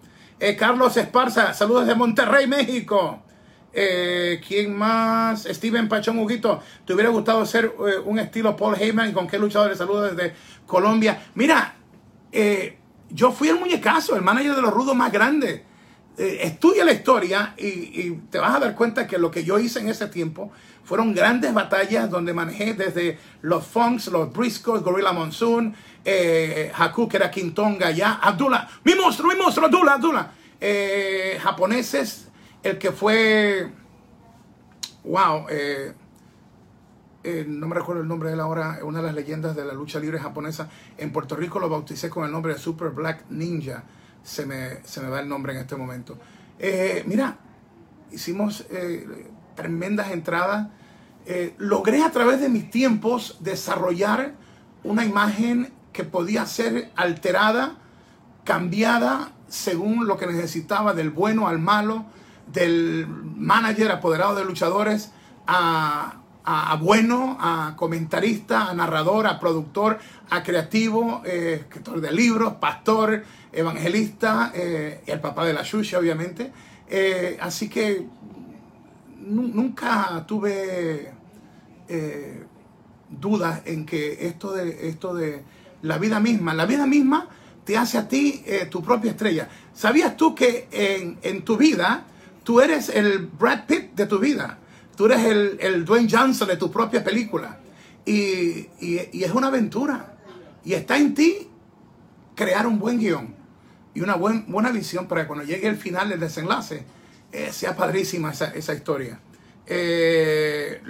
Carlos 0.58 0.96
Esparza, 0.96 1.52
saludos 1.52 1.86
de 1.86 1.94
Monterrey, 1.94 2.46
México. 2.46 3.22
¿Quién 3.72 4.74
más? 4.74 5.42
Steven 5.42 5.86
Pachón 5.86 6.18
Huguito, 6.18 6.62
¿te 6.86 6.94
hubiera 6.94 7.10
gustado 7.10 7.44
ser 7.44 7.74
un 8.06 8.18
estilo 8.18 8.56
Paul 8.56 8.76
Heyman? 8.80 9.12
¿Con 9.12 9.26
qué 9.26 9.38
luchadores? 9.38 9.76
Saludos 9.76 10.16
desde 10.16 10.34
Colombia. 10.66 11.24
Mira, 11.34 11.74
eh, 12.32 12.79
yo 13.10 13.32
fui 13.32 13.48
el 13.48 13.58
muñecazo, 13.58 14.16
el 14.16 14.22
manager 14.22 14.56
de 14.56 14.62
los 14.62 14.72
rudos 14.72 14.96
más 14.96 15.12
grandes. 15.12 15.62
Eh, 16.18 16.40
estudia 16.42 16.84
la 16.84 16.92
historia 16.92 17.54
y, 17.56 18.10
te 18.30 18.38
vas 18.38 18.56
a 18.56 18.60
dar 18.60 18.74
cuenta 18.74 19.06
que 19.06 19.18
lo 19.18 19.30
que 19.30 19.44
yo 19.44 19.58
hice 19.58 19.80
en 19.80 19.88
ese 19.88 20.06
tiempo 20.08 20.50
fueron 20.84 21.14
grandes 21.14 21.54
batallas 21.54 22.10
donde 22.10 22.32
manejé 22.32 22.74
desde 22.74 23.18
los 23.42 23.66
Funks, 23.66 24.08
los 24.08 24.32
Briscoes, 24.32 24.82
Gorilla 24.82 25.12
Monsoon, 25.12 25.74
eh, 26.04 26.72
Haku, 26.76 27.08
que 27.08 27.16
era 27.16 27.30
Quintonga, 27.30 27.90
ya, 27.90 28.14
Abdullah, 28.14 28.68
mi 28.84 28.94
monstruo, 28.94 29.32
mi 29.32 29.38
monstruo, 29.38 29.66
Abdullah, 29.66 29.94
Abdullah. 29.94 30.32
Eh, 30.60 31.38
japoneses, 31.42 32.28
el 32.62 32.76
que 32.76 32.92
fue, 32.92 33.70
wow, 35.04 35.46
eh, 35.48 35.94
eh, 37.22 37.44
no 37.46 37.68
me 37.68 37.74
recuerdo 37.74 38.02
el 38.02 38.08
nombre 38.08 38.30
de 38.30 38.34
él 38.34 38.40
ahora, 38.40 38.78
una 38.82 38.98
de 38.98 39.06
las 39.06 39.14
leyendas 39.14 39.54
de 39.54 39.64
la 39.64 39.74
lucha 39.74 40.00
libre 40.00 40.18
japonesa. 40.18 40.68
En 40.96 41.12
Puerto 41.12 41.36
Rico 41.36 41.58
lo 41.58 41.68
bauticé 41.68 42.08
con 42.08 42.24
el 42.24 42.32
nombre 42.32 42.54
de 42.54 42.58
Super 42.58 42.90
Black 42.90 43.24
Ninja. 43.30 43.84
Se 44.22 44.46
me, 44.46 44.84
se 44.84 45.00
me 45.00 45.08
va 45.08 45.20
el 45.20 45.28
nombre 45.28 45.52
en 45.52 45.58
este 45.58 45.76
momento. 45.76 46.18
Eh, 46.58 47.04
mira, 47.06 47.36
hicimos 48.10 48.66
eh, 48.70 49.28
tremendas 49.54 50.10
entradas. 50.10 50.68
logré 51.58 52.02
a 52.02 52.10
través 52.10 52.40
de 52.40 52.48
mis 52.48 52.70
tiempos 52.70 53.36
desarrollar 53.40 54.34
una 54.82 55.04
imagen 55.04 55.72
que 55.92 56.04
podía 56.04 56.46
ser 56.46 56.90
alterada, 56.96 57.76
cambiada 58.44 59.32
según 59.48 60.06
lo 60.06 60.16
que 60.16 60.26
necesitaba, 60.26 60.94
del 60.94 61.10
bueno 61.10 61.48
al 61.48 61.58
malo, 61.58 62.06
del 62.46 63.06
manager 63.06 63.90
apoderado 63.90 64.34
de 64.34 64.44
luchadores 64.44 65.12
a, 65.46 66.19
a, 66.52 66.74
bueno, 66.74 67.36
a 67.38 67.74
comentarista, 67.76 68.70
a 68.70 68.74
narrador, 68.74 69.28
a 69.28 69.38
productor, 69.38 70.00
a 70.30 70.42
creativo, 70.42 71.22
eh, 71.24 71.58
escritor 71.60 72.00
de 72.00 72.10
libros, 72.10 72.54
pastor, 72.54 73.22
evangelista, 73.52 74.50
eh, 74.52 75.00
y 75.06 75.10
el 75.12 75.20
papá 75.20 75.44
de 75.44 75.52
la 75.52 75.62
Shusha, 75.62 75.98
obviamente. 75.98 76.50
Eh, 76.88 77.38
así 77.40 77.68
que 77.68 78.04
nunca 79.20 80.24
tuve 80.26 81.12
dudas 83.08 83.62
en 83.64 83.86
que 83.86 84.26
esto 84.26 84.52
de, 84.52 84.88
esto 84.88 85.14
de 85.14 85.42
la 85.82 85.98
vida 85.98 86.20
misma, 86.20 86.54
la 86.54 86.66
vida 86.66 86.86
misma 86.86 87.28
te 87.64 87.76
hace 87.76 87.98
a 87.98 88.08
ti 88.08 88.44
tu 88.70 88.82
propia 88.82 89.12
estrella. 89.12 89.48
¿Sabías 89.72 90.16
tú 90.16 90.34
que 90.34 90.68
en, 90.70 91.18
en 91.22 91.42
tu 91.42 91.56
vida 91.56 92.04
tú 92.44 92.60
eres 92.60 92.88
el 92.88 93.26
Brad 93.26 93.66
Pitt 93.66 93.94
de 93.94 94.06
tu 94.06 94.18
vida? 94.18 94.59
Tú 95.00 95.06
eres 95.06 95.24
el, 95.24 95.86
Dwayne 95.86 96.10
Johnson 96.12 96.46
de 96.46 96.58
tu 96.58 96.70
propia 96.70 97.02
película. 97.02 97.58
Y, 98.04 98.68
es 98.82 99.30
una 99.32 99.46
aventura. 99.46 100.14
Y 100.62 100.74
está 100.74 100.98
en 100.98 101.14
ti 101.14 101.48
crear 102.34 102.66
un 102.66 102.78
buen 102.78 102.98
guion 102.98 103.34
y 103.94 104.02
una 104.02 104.16
buena 104.16 104.70
visión 104.70 105.08
para 105.08 105.22
que 105.22 105.26
cuando 105.26 105.46
llegue 105.46 105.68
el 105.68 105.78
final, 105.78 106.12
el 106.12 106.20
desenlace, 106.20 106.84
eh, 107.32 107.50
sea 107.50 107.74
padrísima 107.74 108.30
esa, 108.30 108.74
historia. 108.74 109.18
Eh, 109.64 110.82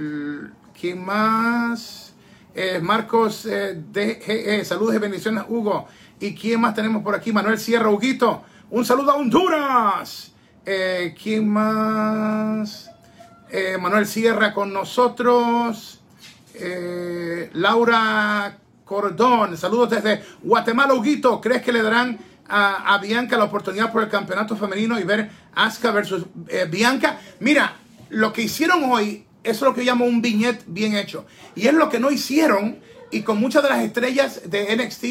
¿Quién 0.74 1.04
más? 1.04 2.12
Eh, 2.52 2.80
Marcos 2.82 3.44
DGE, 3.44 4.64
saludos 4.64 4.96
y 4.96 4.98
bendiciones, 4.98 5.44
Hugo. 5.46 5.86
¿Y 6.18 6.34
quién 6.34 6.60
más 6.60 6.74
tenemos 6.74 7.04
por 7.04 7.14
aquí? 7.14 7.32
Manuel 7.32 7.60
Sierra, 7.60 7.88
Huguito. 7.88 8.42
Un 8.70 8.84
saludo 8.84 9.12
a 9.12 9.14
Honduras. 9.14 10.32
¿Quién 10.64 11.48
más? 11.48 12.89
Eh, 13.52 13.76
Manuel 13.78 14.06
Sierra 14.06 14.54
con 14.54 14.72
nosotros. 14.72 16.00
Eh, 16.54 17.50
Laura 17.54 18.58
Cordón, 18.84 19.56
saludos 19.56 19.90
desde 19.90 20.22
Guatemala, 20.42 20.94
Huguito. 20.94 21.40
¿Crees 21.40 21.62
que 21.62 21.72
le 21.72 21.82
darán 21.82 22.18
a, 22.48 22.98
Bianca 22.98 23.36
la 23.36 23.44
oportunidad 23.44 23.90
por 23.90 24.02
el 24.02 24.08
campeonato 24.08 24.56
femenino 24.56 24.98
y 25.00 25.04
ver 25.04 25.30
Asuka 25.54 25.90
versus 25.90 26.26
eh, 26.48 26.68
Bianca? 26.70 27.18
Mira, 27.40 27.76
lo 28.10 28.32
que 28.32 28.42
hicieron 28.42 28.84
hoy 28.84 29.24
es 29.42 29.60
lo 29.62 29.74
que 29.74 29.82
llamo 29.82 30.04
un 30.04 30.22
viñet 30.22 30.62
bien 30.66 30.94
hecho. 30.94 31.26
Y 31.56 31.66
es 31.66 31.74
lo 31.74 31.88
que 31.88 31.98
no 31.98 32.12
hicieron 32.12 32.78
y 33.10 33.22
con 33.22 33.40
muchas 33.40 33.64
de 33.64 33.70
las 33.70 33.82
estrellas 33.82 34.42
de 34.46 34.76
NXT 34.76 35.04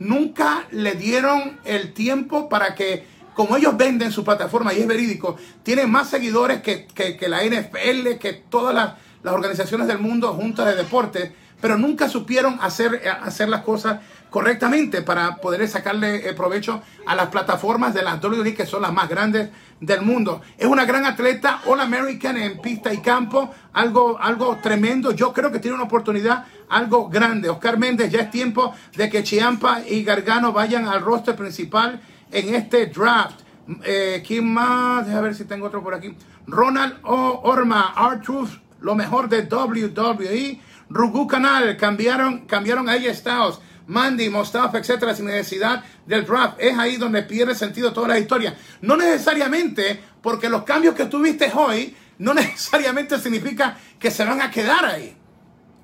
nunca 0.00 0.66
le 0.70 0.94
dieron 0.96 1.58
el 1.64 1.94
tiempo 1.94 2.50
para 2.50 2.74
que 2.74 3.06
como 3.36 3.54
ellos 3.56 3.76
venden 3.76 4.10
su 4.10 4.24
plataforma 4.24 4.72
y 4.72 4.80
es 4.80 4.86
verídico, 4.86 5.36
tienen 5.62 5.90
más 5.90 6.08
seguidores 6.08 6.62
que, 6.62 6.88
la 7.28 7.44
NFL, 7.44 8.16
que 8.18 8.32
todas 8.48 8.74
las, 8.74 8.94
organizaciones 9.32 9.88
del 9.88 9.98
mundo 9.98 10.32
juntas 10.32 10.66
de 10.66 10.76
deporte, 10.76 11.34
pero 11.60 11.76
nunca 11.76 12.08
supieron 12.08 12.58
hacer, 12.62 13.02
hacer 13.22 13.48
las 13.48 13.62
cosas 13.62 13.98
correctamente 14.30 15.02
para 15.02 15.36
poder 15.36 15.66
sacarle 15.68 16.28
eh, 16.28 16.32
provecho 16.32 16.80
a 17.06 17.14
las 17.14 17.28
plataformas 17.28 17.92
de 17.92 18.02
las 18.02 18.22
WWE 18.22 18.54
que 18.54 18.66
son 18.66 18.82
las 18.82 18.92
más 18.92 19.08
grandes 19.08 19.50
del 19.80 20.02
mundo. 20.02 20.42
Es 20.56 20.66
una 20.66 20.84
gran 20.84 21.04
atleta, 21.04 21.60
All 21.66 21.80
American 21.80 22.36
en 22.36 22.60
pista 22.60 22.92
y 22.92 22.98
campo, 22.98 23.50
algo, 23.72 24.18
algo 24.20 24.58
tremendo. 24.62 25.12
Yo 25.12 25.32
creo 25.32 25.50
que 25.50 25.58
tiene 25.58 25.74
una 25.74 25.84
oportunidad 25.84 26.44
algo 26.68 27.08
grande. 27.08 27.48
Oscar 27.48 27.78
Méndez, 27.78 28.10
ya 28.10 28.20
es 28.20 28.30
tiempo 28.30 28.74
de 28.96 29.10
que 29.10 29.22
Chiampa 29.22 29.82
y 29.86 30.04
Gargano 30.04 30.52
vayan 30.52 30.86
al 30.86 31.02
roster 31.02 31.36
principal 31.36 32.00
en 32.30 32.54
este 32.54 32.86
draft. 32.86 33.40
Eh, 33.84 34.22
¿Quién 34.26 34.52
más? 34.52 35.06
Déjame 35.06 35.28
ver 35.28 35.34
si 35.34 35.44
tengo 35.44 35.66
otro 35.66 35.82
por 35.82 35.94
aquí. 35.94 36.14
Ronald 36.46 36.98
o. 37.02 37.40
Orma, 37.44 37.94
R-Truth, 38.12 38.50
lo 38.80 38.94
mejor 38.94 39.28
de 39.28 39.42
WWE. 39.42 40.60
Rugu 40.88 41.26
Canal, 41.26 41.76
cambiaron, 41.76 42.46
cambiaron 42.46 42.88
a 42.88 42.96
ella 42.96 43.12
Styles. 43.14 43.58
Mandy, 43.88 44.28
Mostafa, 44.30 44.78
etcétera, 44.78 45.14
sin 45.14 45.26
necesidad 45.26 45.84
del 46.06 46.24
draft. 46.24 46.56
Es 46.58 46.76
ahí 46.76 46.96
donde 46.96 47.22
pierde 47.22 47.54
sentido 47.54 47.92
toda 47.92 48.08
la 48.08 48.18
historia. 48.18 48.56
No 48.80 48.96
necesariamente, 48.96 50.00
porque 50.20 50.48
los 50.48 50.64
cambios 50.64 50.94
que 50.94 51.06
tuviste 51.06 51.50
hoy 51.54 51.96
no 52.18 52.34
necesariamente 52.34 53.18
significa 53.18 53.76
que 53.98 54.10
se 54.10 54.24
van 54.24 54.40
a 54.40 54.50
quedar 54.50 54.84
ahí. 54.84 55.16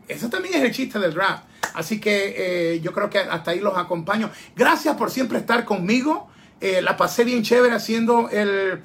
Eso 0.08 0.28
también 0.28 0.54
es 0.54 0.62
el 0.62 0.72
chiste 0.72 0.98
del 0.98 1.14
draft. 1.14 1.44
Así 1.74 2.00
que 2.00 2.34
eh, 2.36 2.80
yo 2.80 2.92
creo 2.92 3.08
que 3.08 3.18
hasta 3.18 3.52
ahí 3.52 3.60
los 3.60 3.76
acompaño. 3.76 4.30
Gracias 4.56 4.96
por 4.96 5.10
siempre 5.10 5.38
estar 5.38 5.64
conmigo. 5.64 6.28
Eh, 6.62 6.80
la 6.80 6.96
pasé 6.96 7.24
bien 7.24 7.42
chévere 7.42 7.74
haciendo 7.74 8.28
el, 8.30 8.80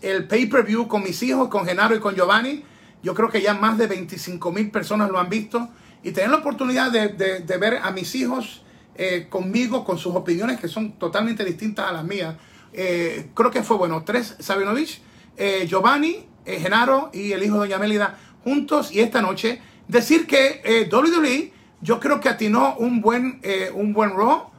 el 0.00 0.26
pay-per-view 0.26 0.88
con 0.88 1.04
mis 1.04 1.22
hijos, 1.22 1.46
con 1.46 1.64
Genaro 1.64 1.94
y 1.94 2.00
con 2.00 2.16
Giovanni. 2.16 2.64
Yo 3.04 3.14
creo 3.14 3.28
que 3.28 3.40
ya 3.40 3.54
más 3.54 3.78
de 3.78 3.86
25 3.86 4.50
mil 4.50 4.72
personas 4.72 5.08
lo 5.08 5.20
han 5.20 5.28
visto. 5.28 5.68
Y 6.02 6.10
tener 6.10 6.30
la 6.30 6.38
oportunidad 6.38 6.90
de, 6.90 7.10
de, 7.10 7.56
ver 7.58 7.78
a 7.80 7.92
mis 7.92 8.16
hijos 8.16 8.64
eh, 8.96 9.28
conmigo, 9.30 9.84
con 9.84 9.98
sus 9.98 10.16
opiniones 10.16 10.58
que 10.58 10.66
son 10.66 10.98
totalmente 10.98 11.44
distintas 11.44 11.88
a 11.88 11.92
las 11.92 12.04
mías. 12.04 12.34
Eh, 12.72 13.30
creo 13.34 13.52
que 13.52 13.62
fue 13.62 13.76
bueno. 13.76 14.02
Tres, 14.04 14.34
Sabinovich, 14.40 15.00
Giovanni, 15.68 16.26
Genaro 16.44 17.10
y 17.12 17.30
el 17.30 17.44
hijo 17.44 17.54
de 17.54 17.68
Doña 17.68 17.78
Mélida 17.78 18.18
juntos. 18.42 18.90
Y 18.90 18.98
esta 18.98 19.22
noche 19.22 19.62
decir 19.86 20.26
que 20.26 20.88
WWE 20.90 21.52
yo 21.82 22.00
creo 22.00 22.18
que 22.18 22.28
atinó 22.28 22.74
un 22.78 23.00
buen, 23.00 23.40
un 23.74 23.92
buen 23.92 24.10
Raw. 24.10 24.50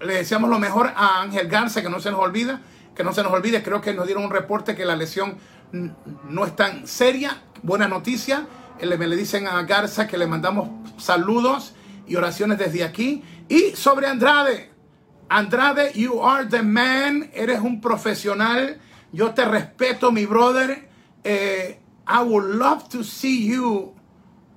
Le 0.00 0.14
deseamos 0.14 0.48
lo 0.48 0.58
mejor 0.58 0.92
a 0.96 1.20
Ángel 1.20 1.48
Garza, 1.48 1.82
que 1.82 1.90
no 1.90 2.00
se 2.00 2.10
nos 2.10 2.20
olvida, 2.20 2.60
que 2.94 3.04
no 3.04 3.12
se 3.12 3.22
nos 3.22 3.32
olvide, 3.32 3.62
creo 3.62 3.80
que 3.80 3.94
nos 3.94 4.06
dieron 4.06 4.24
un 4.24 4.30
reporte 4.30 4.74
que 4.74 4.84
la 4.84 4.96
lesión 4.96 5.36
no 5.72 6.44
es 6.44 6.56
tan 6.56 6.86
seria. 6.86 7.42
Buena 7.62 7.88
noticia. 7.88 8.46
Me 8.80 9.06
le 9.06 9.16
dicen 9.16 9.46
a 9.46 9.62
Garza 9.62 10.06
que 10.06 10.16
le 10.16 10.26
mandamos 10.26 10.70
saludos 10.96 11.74
y 12.06 12.16
oraciones 12.16 12.58
desde 12.58 12.82
aquí. 12.82 13.22
Y 13.48 13.76
sobre 13.76 14.06
Andrade. 14.06 14.70
Andrade, 15.28 15.92
you 15.94 16.22
are 16.22 16.46
the 16.46 16.62
man. 16.62 17.30
Eres 17.34 17.60
un 17.60 17.80
profesional. 17.80 18.80
Yo 19.12 19.34
te 19.34 19.44
respeto, 19.44 20.10
mi 20.10 20.24
brother. 20.24 20.88
Eh, 21.22 21.78
I 22.06 22.22
would 22.22 22.56
love 22.56 22.88
to 22.88 23.04
see 23.04 23.46
you, 23.46 23.94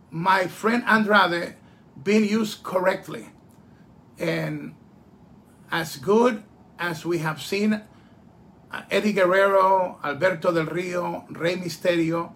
my 0.10 0.48
friend 0.48 0.84
Andrade, 0.88 1.56
being 2.04 2.28
used 2.28 2.64
correctly. 2.64 3.30
And 4.18 4.74
as 5.74 5.98
good 5.98 6.44
as 6.78 7.04
we 7.04 7.18
have 7.18 7.42
seen 7.42 7.74
uh, 7.74 8.82
Eddie 8.92 9.12
Guerrero, 9.12 9.98
Alberto 10.04 10.52
del 10.54 10.68
Rio, 10.68 11.26
Rey 11.32 11.56
Misterio, 11.56 12.32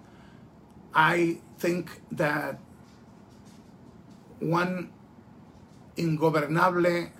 I 0.93 1.37
think 1.59 2.01
that 2.11 2.59
one 4.39 4.89
ingobernable 5.95 7.11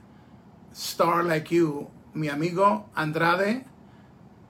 star 0.74 1.24
like 1.24 1.52
you, 1.52 1.92
mi 2.16 2.30
amigo 2.30 2.90
Andrade, 2.98 3.66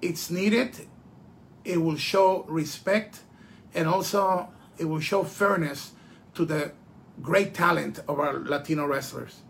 it's 0.02 0.32
needed. 0.32 0.88
It 1.66 1.82
will 1.82 1.98
show 1.98 2.46
respect 2.48 3.20
and 3.76 3.90
also 3.90 4.48
it 4.78 4.86
will 4.86 5.02
show 5.02 5.26
fairness 5.26 5.92
to 6.36 6.46
the 6.46 6.72
great 7.22 7.54
talent 7.54 8.00
of 8.08 8.22
our 8.22 8.40
Latino 8.40 8.86
wrestlers. 8.86 9.42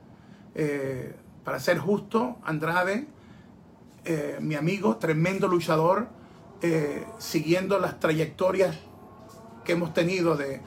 Eh, 0.55 1.11
para 1.47 1.61
ser 1.61 1.77
justo, 1.77 2.39
Andrade, 2.43 3.07
eh, 4.03 4.37
mi 4.41 4.55
amigo, 4.55 4.97
tremendo 4.97 5.47
luchador, 5.47 6.09
eh, 6.61 7.05
siguiendo 7.19 7.79
las 7.79 8.01
trayectorias 8.01 8.77
que 9.63 9.71
hemos 9.71 9.93
tenido 9.93 10.35
de 10.35 10.59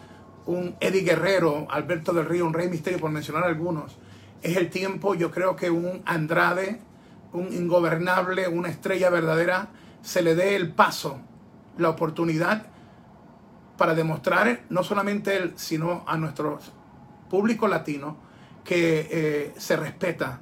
un 0.47 0.75
Eddie 0.81 1.03
Guerrero, 1.03 1.67
Alberto 1.71 2.15
del 2.15 2.25
Río, 2.25 2.47
un 2.47 2.55
Rey 2.55 2.71
Misterio, 2.71 2.99
por 2.99 3.11
mencionar 3.11 3.45
algunos. 3.45 3.99
Es 4.41 4.57
el 4.57 4.71
tiempo, 4.71 5.15
yo 5.15 5.31
creo 5.31 5.55
que 5.55 5.69
un 5.69 6.01
Andrade, 6.07 6.81
un 7.35 7.53
ingobernable, 7.53 8.49
una 8.49 8.71
estrella 8.71 9.11
verdadera, 9.11 9.69
se 10.01 10.23
le 10.23 10.35
dé 10.35 10.57
el 10.57 10.73
paso, 10.73 11.21
la 11.77 11.91
oportunidad 11.91 12.69
para 13.77 13.95
demostrar, 13.95 14.63
no 14.71 14.83
solamente 14.83 15.37
él, 15.37 15.53
sino 15.57 16.05
a 16.07 16.17
nuestro 16.17 16.59
público 17.29 17.69
latino, 17.69 18.17
que 18.65 19.09
eh, 19.11 19.55
se 19.59 19.77
respeta 19.77 20.41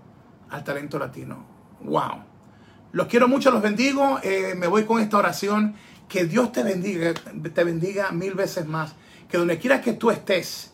al 0.51 0.65
talento 0.65 0.99
latino. 0.99 1.45
¡Wow! 1.81 2.25
Los 2.93 3.07
quiero 3.07 3.29
mucho, 3.29 3.51
los 3.51 3.63
bendigo. 3.63 4.19
Eh, 4.23 4.55
me 4.57 4.67
voy 4.67 4.85
con 4.85 5.01
esta 5.01 5.19
oración. 5.19 5.75
Que 6.09 6.25
Dios 6.25 6.53
te 6.53 6.63
bendiga, 6.63 7.13
te 7.15 7.65
bendiga 7.65 8.11
mil 8.13 8.35
veces 8.35 8.67
más. 8.67 8.95
Que 9.29 9.37
donde 9.37 9.59
quiera 9.59 9.83
que 9.83 9.93
tú 9.93 10.11
estés, 10.11 10.73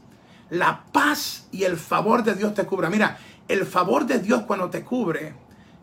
la 0.50 0.84
paz 0.92 1.48
y 1.50 1.64
el 1.64 1.76
favor 1.76 2.22
de 2.22 2.34
Dios 2.34 2.54
te 2.54 2.64
cubra. 2.64 2.88
Mira, 2.88 3.18
el 3.48 3.66
favor 3.66 4.06
de 4.06 4.20
Dios 4.20 4.42
cuando 4.42 4.70
te 4.70 4.84
cubre 4.84 5.34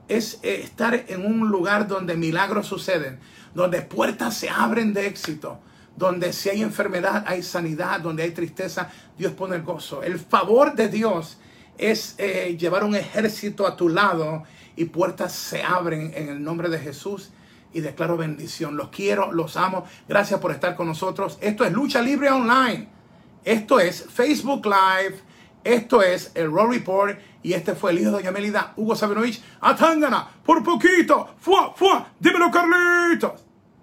es 0.08 0.40
eh, 0.44 0.62
estar 0.64 0.94
en 1.08 1.26
un 1.26 1.50
lugar 1.50 1.88
donde 1.88 2.16
milagros 2.16 2.68
suceden, 2.68 3.20
donde 3.54 3.82
puertas 3.82 4.36
se 4.36 4.50
abren 4.50 4.94
de 4.94 5.08
éxito, 5.08 5.60
donde 5.98 6.32
si 6.34 6.50
hay 6.50 6.62
enfermedad 6.62 7.26
hay 7.28 7.44
sanidad, 7.44 8.00
donde 8.00 8.24
hay 8.24 8.32
tristeza, 8.32 8.90
Dios 9.18 9.34
pone 9.34 9.58
el 9.58 9.64
gozo. 9.64 10.02
El 10.02 10.18
favor 10.18 10.76
de 10.76 10.88
Dios 10.88 11.38
es 11.78 12.16
eh, 12.18 12.58
llevar 12.60 12.84
un 12.84 12.96
ejército 12.96 13.66
a 13.68 13.76
tu 13.76 13.90
lado 13.90 14.44
y 14.76 14.86
puertas 14.86 15.34
se 15.34 15.64
abren 15.64 16.14
en 16.16 16.30
el 16.30 16.44
nombre 16.44 16.70
de 16.70 16.80
Jesús 16.80 17.32
y 17.74 17.82
declaro 17.82 18.18
bendición. 18.18 18.76
Los 18.76 18.90
quiero, 18.90 19.32
los 19.32 19.58
amo. 19.58 19.86
Gracias 20.08 20.40
por 20.40 20.52
estar 20.52 20.76
con 20.76 20.88
nosotros. 20.88 21.38
Esto 21.42 21.64
es 21.64 21.72
Lucha 21.72 22.02
Libre 22.02 22.30
Online. 22.30 22.88
Esto 23.44 23.80
es 23.80 24.06
Facebook 24.10 24.66
Live. 24.66 25.20
Esto 25.64 26.02
es 26.02 26.32
el 26.36 26.52
Raw 26.52 26.68
Report. 26.68 27.20
Y 27.44 27.54
este 27.54 27.76
fue 27.76 27.92
el 27.92 28.00
hijo 28.00 28.12
de 28.12 28.18
Doña 28.18 28.32
Melida, 28.32 28.74
Hugo 28.76 28.96
Sabinovich. 28.96 29.42
Atángana, 29.62 30.28
por 30.44 30.64
poquito. 30.64 31.36
Fua, 31.40 31.74
fua, 31.76 32.12
dímelo, 32.20 32.52
Carlitos. 32.52 33.51